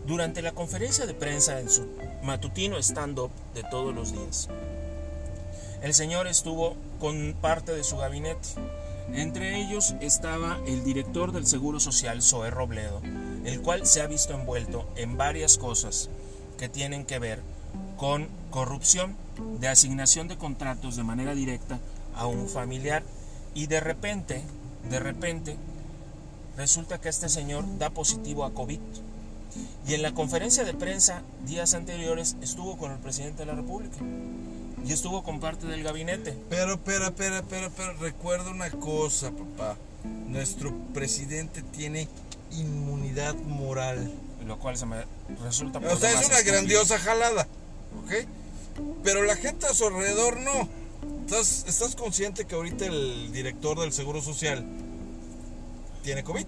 [0.06, 1.88] Durante la conferencia de prensa en su
[2.24, 4.50] matutino stand-up de todos los días,
[5.82, 8.50] el señor estuvo con parte de su gabinete.
[9.14, 13.02] Entre ellos estaba el director del Seguro Social, Zoé Robledo,
[13.46, 16.10] el cual se ha visto envuelto en varias cosas
[16.58, 17.42] que tienen que ver
[18.00, 19.16] con corrupción
[19.60, 21.80] de asignación de contratos de manera directa
[22.16, 23.04] a un familiar
[23.54, 24.41] y de repente,
[24.89, 25.58] de repente,
[26.56, 28.80] resulta que este señor da positivo a COVID.
[29.88, 33.97] Y en la conferencia de prensa días anteriores estuvo con el presidente de la República
[34.86, 36.38] y estuvo con parte del gabinete.
[36.50, 39.78] Pero, pero, pero, pero, pero, recuerda una cosa, papá.
[40.28, 42.08] Nuestro presidente tiene
[42.52, 44.12] inmunidad moral.
[44.45, 44.97] Lo cual se me
[45.43, 45.80] resulta...
[45.80, 46.54] O sea, es una estúpido.
[46.54, 47.47] grandiosa jalada,
[48.04, 48.28] ¿ok?
[49.04, 50.70] Pero la gente a su alrededor no.
[51.26, 54.66] ¿Estás, ¿Estás consciente que ahorita el director del Seguro Social
[56.04, 56.46] tiene COVID?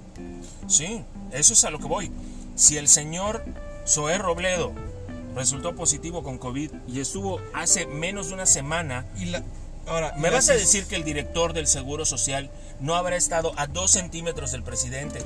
[0.68, 2.12] Sí, eso es a lo que voy.
[2.56, 3.44] Si el señor
[3.88, 4.74] Zoé Robledo
[5.36, 9.44] resultó positivo con COVID y estuvo hace menos de una semana, Y la...
[9.88, 13.66] Ahora, ¿me vas a decir que el director del Seguro Social no habrá estado a
[13.68, 15.20] dos centímetros del presidente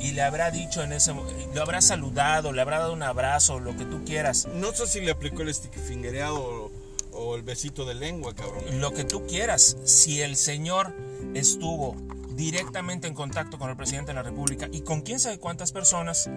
[0.00, 1.12] y le habrá dicho en ese...
[1.54, 4.46] lo habrá saludado, le habrá dado un abrazo, lo que tú quieras?
[4.54, 6.70] No sé si le aplicó el stick fingereado o,
[7.12, 8.80] o el besito de lengua, cabrón.
[8.80, 9.76] lo que tú quieras.
[9.84, 10.94] Si el señor
[11.34, 11.96] estuvo
[12.38, 16.30] directamente en contacto con el presidente de la República y con quién sabe cuántas personas,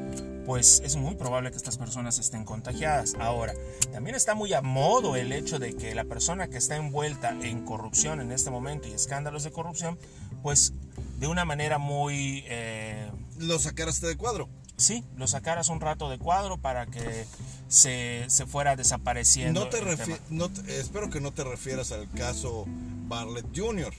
[0.48, 3.14] pues es muy probable que estas personas estén contagiadas.
[3.20, 3.54] Ahora,
[3.94, 7.64] también está muy a modo el hecho de que la persona que está envuelta en
[7.64, 10.00] corrupción en este momento y escándalos de corrupción,
[10.42, 10.74] pues
[11.20, 12.44] de una manera muy...
[12.48, 13.08] eh,
[13.42, 14.50] Lo sacaste de cuadro.
[14.78, 17.26] Sí, lo sacaras un rato de cuadro para que
[17.68, 19.60] se, se fuera desapareciendo.
[19.66, 23.94] No te refi- no espero que no te refieras al caso Bartlett Jr.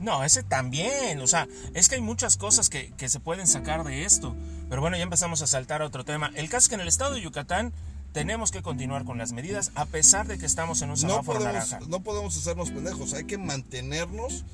[0.00, 1.20] No, ese también.
[1.20, 4.36] O sea, es que hay muchas cosas que, que se pueden sacar de esto.
[4.68, 6.30] Pero bueno, ya empezamos a saltar a otro tema.
[6.34, 7.72] El caso es que en el estado de Yucatán
[8.12, 11.40] tenemos que continuar con las medidas a pesar de que estamos en un No semáforo
[11.40, 11.80] podemos, naranja.
[11.88, 14.44] no podemos hacernos pendejos, hay que mantenernos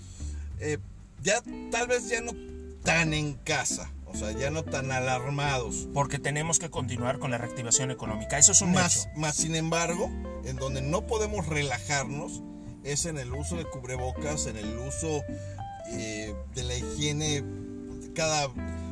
[0.61, 0.78] eh,
[1.22, 1.40] ya
[1.70, 2.32] tal vez ya no
[2.82, 5.89] tan en casa, o sea, ya no tan alarmados.
[5.93, 8.39] Porque tenemos que continuar con la reactivación económica.
[8.39, 9.19] Eso es un Más, hecho.
[9.19, 10.11] más sin embargo,
[10.45, 12.43] en donde no podemos relajarnos
[12.85, 15.25] es en el uso de cubrebocas, en el uso
[15.91, 17.45] eh, de la higiene
[18.15, 18.49] cada...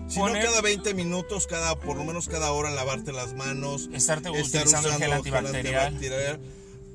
[0.09, 3.89] Si no cada 20 minutos, cada por lo menos cada hora lavarte las manos.
[3.95, 6.41] Estarte estar utilizando el gel usando antibacterial,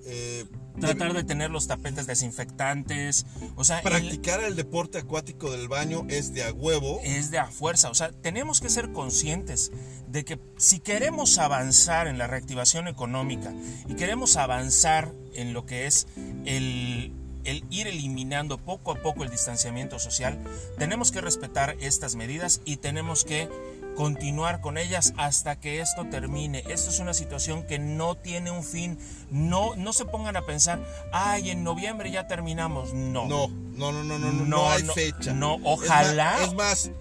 [0.07, 0.45] eh,
[0.79, 3.25] Tratar de tener los tapetes desinfectantes.
[3.55, 6.99] O sea, el- Practicar el deporte acuático del baño es de a huevo.
[7.03, 7.89] es de a fuerza.
[7.89, 9.71] O sea, tenemos que ser conscientes
[10.07, 13.53] de que si queremos avanzar en la reactivación económica
[13.89, 16.05] y queremos avanzar en lo que es
[16.45, 17.11] el,
[17.43, 20.37] el ir eliminando poco a poco el distanciamiento social,
[20.77, 23.49] tenemos que respetar estas medidas y tenemos que
[23.97, 26.63] continuar con ellas hasta que esto termine.
[26.69, 28.97] Esto es una situación que no tiene un fin.
[29.31, 30.79] No, no se pongan a pensar,
[31.11, 32.93] ay, en noviembre ya terminamos.
[32.93, 33.27] No.
[33.27, 35.33] No, no, no, no, no, no, no, hay no, fecha.
[35.33, 36.31] no, Es ojalá.
[36.37, 36.91] más- Es más,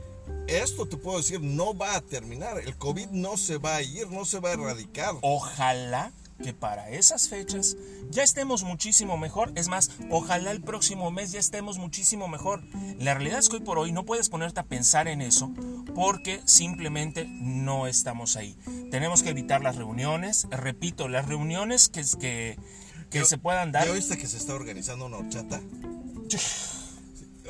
[0.48, 2.58] esto te puedo decir, no va a terminar.
[2.58, 5.14] El COVID no se va a ir, no se va a erradicar.
[5.20, 7.76] Ojalá que para esas fechas
[8.10, 9.52] ya estemos muchísimo mejor.
[9.54, 12.62] Es más, ojalá el próximo mes ya estemos muchísimo mejor.
[12.98, 15.50] La realidad es que hoy por hoy no puedes ponerte a pensar en eso
[15.96, 18.54] porque simplemente no estamos ahí.
[18.90, 20.46] Tenemos que evitar las reuniones.
[20.50, 22.58] Repito, las reuniones que, que,
[23.10, 23.86] que Yo- se puedan dar.
[23.86, 25.60] ¿Ya viste que se está organizando una horchata?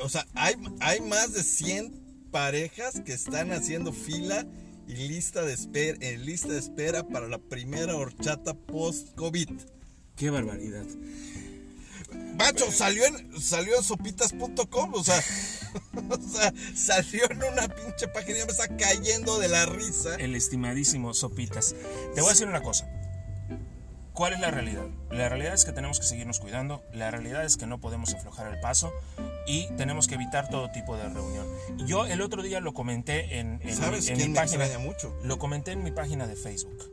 [0.01, 4.45] O sea, hay, hay más de 100 parejas que están haciendo fila
[4.87, 9.49] y lista de espera, en lista de espera para la primera horchata post-COVID.
[10.15, 10.85] Qué barbaridad.
[12.35, 15.21] Macho, salió en, salió en sopitas.com, o sea,
[16.09, 20.15] o sea, salió en una pinche página y me está cayendo de la risa.
[20.15, 21.75] El estimadísimo Sopitas.
[22.13, 22.87] Te voy a decir una cosa.
[24.13, 24.85] ¿Cuál es la realidad?
[25.11, 28.51] La realidad es que tenemos que seguirnos cuidando, la realidad es que no podemos aflojar
[28.51, 28.91] el paso
[29.45, 31.45] y tenemos que evitar todo tipo de reunión.
[31.85, 34.63] Yo el otro día lo comenté en, en ¿Sabes en quién mi me página.
[34.65, 35.15] extraña mucho?
[35.23, 36.91] Lo comenté en mi página de Facebook.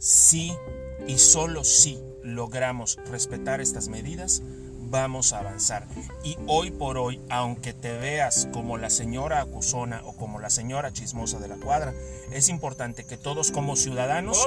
[0.00, 0.50] Si
[1.06, 4.40] y solo si logramos respetar estas medidas,
[4.78, 5.86] vamos a avanzar.
[6.24, 10.90] Y hoy por hoy, aunque te veas como la señora acusona o como la señora
[10.92, 11.92] chismosa de la cuadra,
[12.32, 14.38] es importante que todos como ciudadanos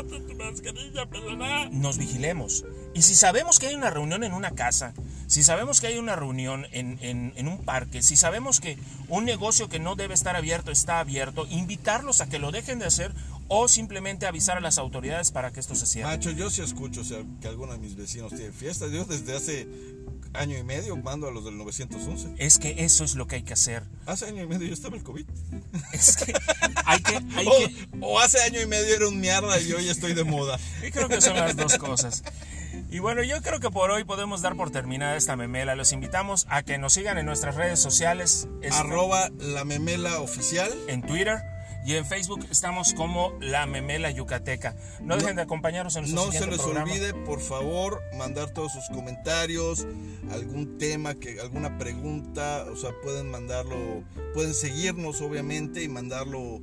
[1.71, 2.65] nos vigilemos.
[2.95, 4.93] Y si sabemos que hay una reunión en una casa,
[5.27, 8.77] si sabemos que hay una reunión en, en- en un parque, si sabemos que
[9.07, 12.85] un negocio que no debe estar abierto está abierto, invitarlos a que lo dejen de
[12.85, 13.13] hacer
[13.55, 16.09] o simplemente avisar a las autoridades para que esto se cierre.
[16.09, 18.87] Macho, yo sí escucho o sea, que algunos de mis vecinos tienen fiesta.
[18.87, 19.67] Yo desde hace
[20.33, 22.33] año y medio mando a los del 911.
[22.37, 23.83] Es que eso es lo que hay que hacer.
[24.07, 25.25] Hace año y medio yo estaba el COVID.
[25.93, 26.33] Es que
[26.85, 27.15] hay que...
[27.35, 30.23] Hay O, que o hace año y medio era un mierda y hoy estoy de
[30.23, 30.59] moda.
[30.85, 32.23] y creo que son las dos cosas.
[32.89, 35.75] Y bueno, yo creo que por hoy podemos dar por terminada esta memela.
[35.75, 38.47] Los invitamos a que nos sigan en nuestras redes sociales.
[38.63, 40.71] este, Arroba la memela oficial.
[40.87, 41.52] en Twitter
[41.85, 44.75] y en Facebook estamos como La Memela Yucateca.
[45.01, 46.91] No dejen de acompañarnos en nuestro No se les programa.
[46.91, 49.85] olvide, por favor, mandar todos sus comentarios,
[50.31, 54.03] algún tema, que alguna pregunta, o sea, pueden mandarlo,
[54.33, 56.61] pueden seguirnos obviamente y mandarlo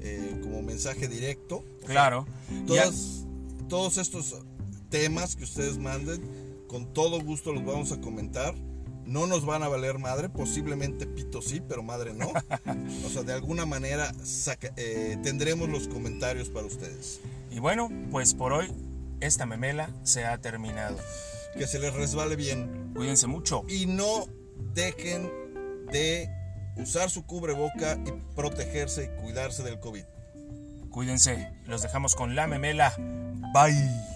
[0.00, 1.64] eh, como mensaje directo.
[1.86, 2.26] Claro.
[2.66, 3.24] Todas-
[3.68, 4.36] todos estos
[4.90, 6.22] temas que ustedes manden,
[6.66, 8.54] con todo gusto los vamos a comentar.
[9.06, 12.28] No nos van a valer madre, posiblemente pito sí, pero madre no.
[13.06, 17.20] O sea, de alguna manera saca- eh, tendremos los comentarios para ustedes.
[17.50, 18.72] Y bueno, pues por hoy
[19.20, 20.96] esta memela se ha terminado.
[21.58, 22.92] Que se les resbale bien.
[22.94, 23.64] Cuídense mucho.
[23.68, 24.26] Y no
[24.74, 25.30] dejen
[25.90, 26.30] de
[26.76, 30.04] usar su cubreboca y protegerse y cuidarse del COVID.
[30.90, 31.50] Cuídense.
[31.66, 32.94] Los dejamos con La Memela.
[33.52, 34.11] Bye.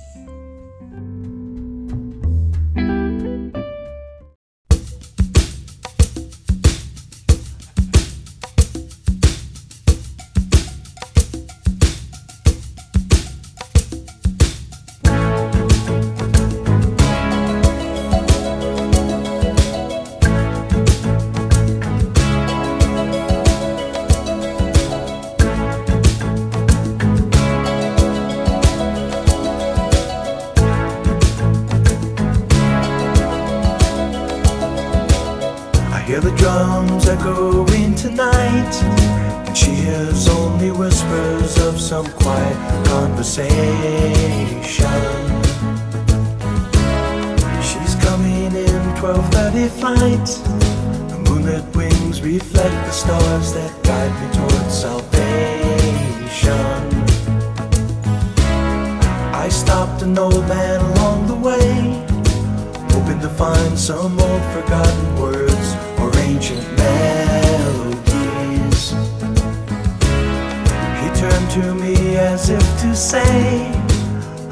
[72.48, 73.72] As if to say,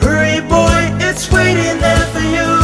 [0.00, 2.63] Hurry, boy, it's waiting there for you.